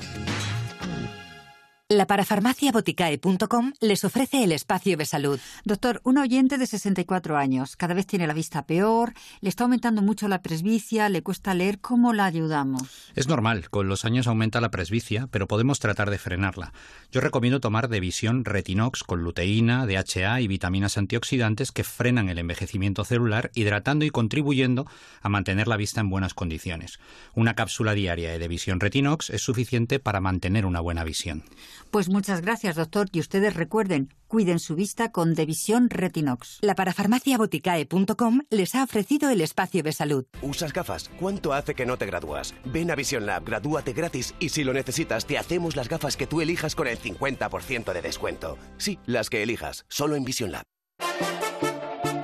La 1.90 2.06
parafarmaciaboticae.com 2.06 3.72
les 3.80 4.04
ofrece 4.04 4.44
el 4.44 4.52
espacio 4.52 4.98
de 4.98 5.06
salud. 5.06 5.40
Doctor, 5.64 6.02
un 6.04 6.18
oyente 6.18 6.58
de 6.58 6.66
64 6.66 7.38
años, 7.38 7.76
cada 7.76 7.94
vez 7.94 8.06
tiene 8.06 8.26
la 8.26 8.34
vista 8.34 8.66
peor, 8.66 9.14
le 9.40 9.48
está 9.48 9.64
aumentando 9.64 10.02
mucho 10.02 10.28
la 10.28 10.42
presbicia, 10.42 11.08
le 11.08 11.22
cuesta 11.22 11.54
leer, 11.54 11.78
¿cómo 11.78 12.12
la 12.12 12.26
ayudamos? 12.26 12.82
Es 13.14 13.26
normal, 13.26 13.70
con 13.70 13.88
los 13.88 14.04
años 14.04 14.26
aumenta 14.26 14.60
la 14.60 14.70
presbicia, 14.70 15.28
pero 15.30 15.48
podemos 15.48 15.78
tratar 15.78 16.10
de 16.10 16.18
frenarla. 16.18 16.74
Yo 17.10 17.22
recomiendo 17.22 17.58
tomar 17.58 17.88
Devisión 17.88 18.44
Retinox 18.44 19.02
con 19.02 19.22
luteína, 19.22 19.86
DHA 19.86 20.42
y 20.42 20.46
vitaminas 20.46 20.98
antioxidantes 20.98 21.72
que 21.72 21.84
frenan 21.84 22.28
el 22.28 22.38
envejecimiento 22.38 23.06
celular, 23.06 23.50
hidratando 23.54 24.04
y 24.04 24.10
contribuyendo 24.10 24.86
a 25.22 25.30
mantener 25.30 25.68
la 25.68 25.78
vista 25.78 26.02
en 26.02 26.10
buenas 26.10 26.34
condiciones. 26.34 26.98
Una 27.34 27.54
cápsula 27.54 27.94
diaria 27.94 28.30
de 28.30 28.38
Devisión 28.38 28.78
Retinox 28.78 29.30
es 29.30 29.40
suficiente 29.40 29.98
para 30.00 30.20
mantener 30.20 30.66
una 30.66 30.80
buena 30.80 31.02
visión. 31.02 31.44
Pues 31.90 32.08
muchas 32.08 32.40
gracias, 32.40 32.76
doctor. 32.76 33.08
Y 33.12 33.20
ustedes 33.20 33.54
recuerden, 33.54 34.14
cuiden 34.26 34.58
su 34.58 34.74
vista 34.74 35.10
con 35.12 35.34
Devisión 35.34 35.90
Retinox. 35.90 36.58
La 36.60 36.74
parafarmaciaboticae.com 36.74 38.40
les 38.50 38.74
ha 38.74 38.84
ofrecido 38.84 39.30
el 39.30 39.40
espacio 39.40 39.82
de 39.82 39.92
salud. 39.92 40.26
¿Usas 40.42 40.72
gafas? 40.72 41.10
¿Cuánto 41.18 41.52
hace 41.52 41.74
que 41.74 41.86
no 41.86 41.96
te 41.96 42.06
gradúas? 42.06 42.54
Ven 42.64 42.90
a 42.90 42.94
Vision 42.94 43.26
Lab, 43.26 43.44
gradúate 43.44 43.92
gratis 43.92 44.34
y 44.38 44.50
si 44.50 44.64
lo 44.64 44.72
necesitas, 44.72 45.26
te 45.26 45.38
hacemos 45.38 45.76
las 45.76 45.88
gafas 45.88 46.16
que 46.16 46.26
tú 46.26 46.40
elijas 46.40 46.74
con 46.74 46.86
el 46.86 46.98
50% 46.98 47.92
de 47.92 48.02
descuento. 48.02 48.58
Sí, 48.76 48.98
las 49.06 49.30
que 49.30 49.42
elijas, 49.42 49.84
solo 49.88 50.16
en 50.16 50.24
Vision 50.24 50.52
Lab. 50.52 50.64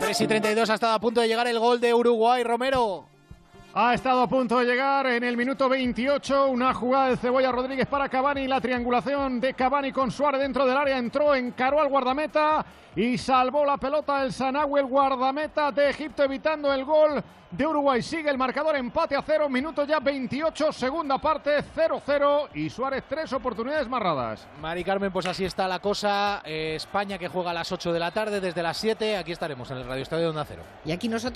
3 0.00 0.20
y 0.20 0.26
32 0.26 0.70
ha 0.70 0.74
estado 0.74 0.92
a 0.94 1.00
punto 1.00 1.20
de 1.20 1.28
llegar 1.28 1.46
el 1.46 1.58
gol 1.58 1.80
de 1.80 1.94
Uruguay, 1.94 2.42
Romero. 2.44 3.06
Ha 3.76 3.92
estado 3.92 4.22
a 4.22 4.28
punto 4.28 4.56
de 4.60 4.66
llegar 4.66 5.04
en 5.08 5.24
el 5.24 5.36
minuto 5.36 5.68
28 5.68 6.46
una 6.46 6.72
jugada 6.72 7.08
de 7.08 7.16
Cebolla 7.16 7.50
Rodríguez 7.50 7.88
para 7.88 8.08
Cavani. 8.08 8.46
La 8.46 8.60
triangulación 8.60 9.40
de 9.40 9.52
Cavani 9.54 9.90
con 9.90 10.12
Suárez 10.12 10.40
dentro 10.42 10.64
del 10.64 10.76
área 10.76 10.96
entró, 10.96 11.34
encaró 11.34 11.80
al 11.80 11.88
guardameta 11.88 12.64
y 12.94 13.18
salvó 13.18 13.64
la 13.64 13.76
pelota 13.76 14.22
el 14.22 14.32
Sanagüe, 14.32 14.78
el 14.78 14.86
guardameta 14.86 15.72
de 15.72 15.90
Egipto, 15.90 16.22
evitando 16.22 16.72
el 16.72 16.84
gol 16.84 17.20
de 17.50 17.66
Uruguay. 17.66 18.02
Sigue 18.02 18.30
el 18.30 18.38
marcador 18.38 18.76
empate 18.76 19.16
a 19.16 19.22
cero, 19.22 19.48
minuto 19.48 19.84
ya 19.84 20.00
28, 20.00 20.72
segunda 20.72 21.18
parte 21.18 21.62
0-0 21.76 22.48
y 22.54 22.70
Suárez 22.70 23.04
tres 23.08 23.32
oportunidades 23.32 23.88
marradas. 23.88 24.46
Mari 24.60 24.84
Carmen, 24.84 25.12
pues 25.12 25.26
así 25.26 25.44
está 25.44 25.68
la 25.68 25.78
cosa. 25.78 26.42
Eh, 26.44 26.74
España 26.76 27.18
que 27.18 27.28
juega 27.28 27.50
a 27.50 27.54
las 27.54 27.70
8 27.70 27.92
de 27.92 27.98
la 27.98 28.10
tarde, 28.10 28.40
desde 28.40 28.62
las 28.62 28.76
7. 28.76 29.16
Aquí 29.16 29.32
estaremos 29.32 29.70
en 29.70 29.78
el 29.78 29.86
Radio 29.86 30.02
Estadio 30.02 30.24
de 30.24 30.30
Onda 30.30 30.44
Cero. 30.44 30.62
Y 30.84 30.92
aquí 30.92 31.08
nosotros 31.08 31.32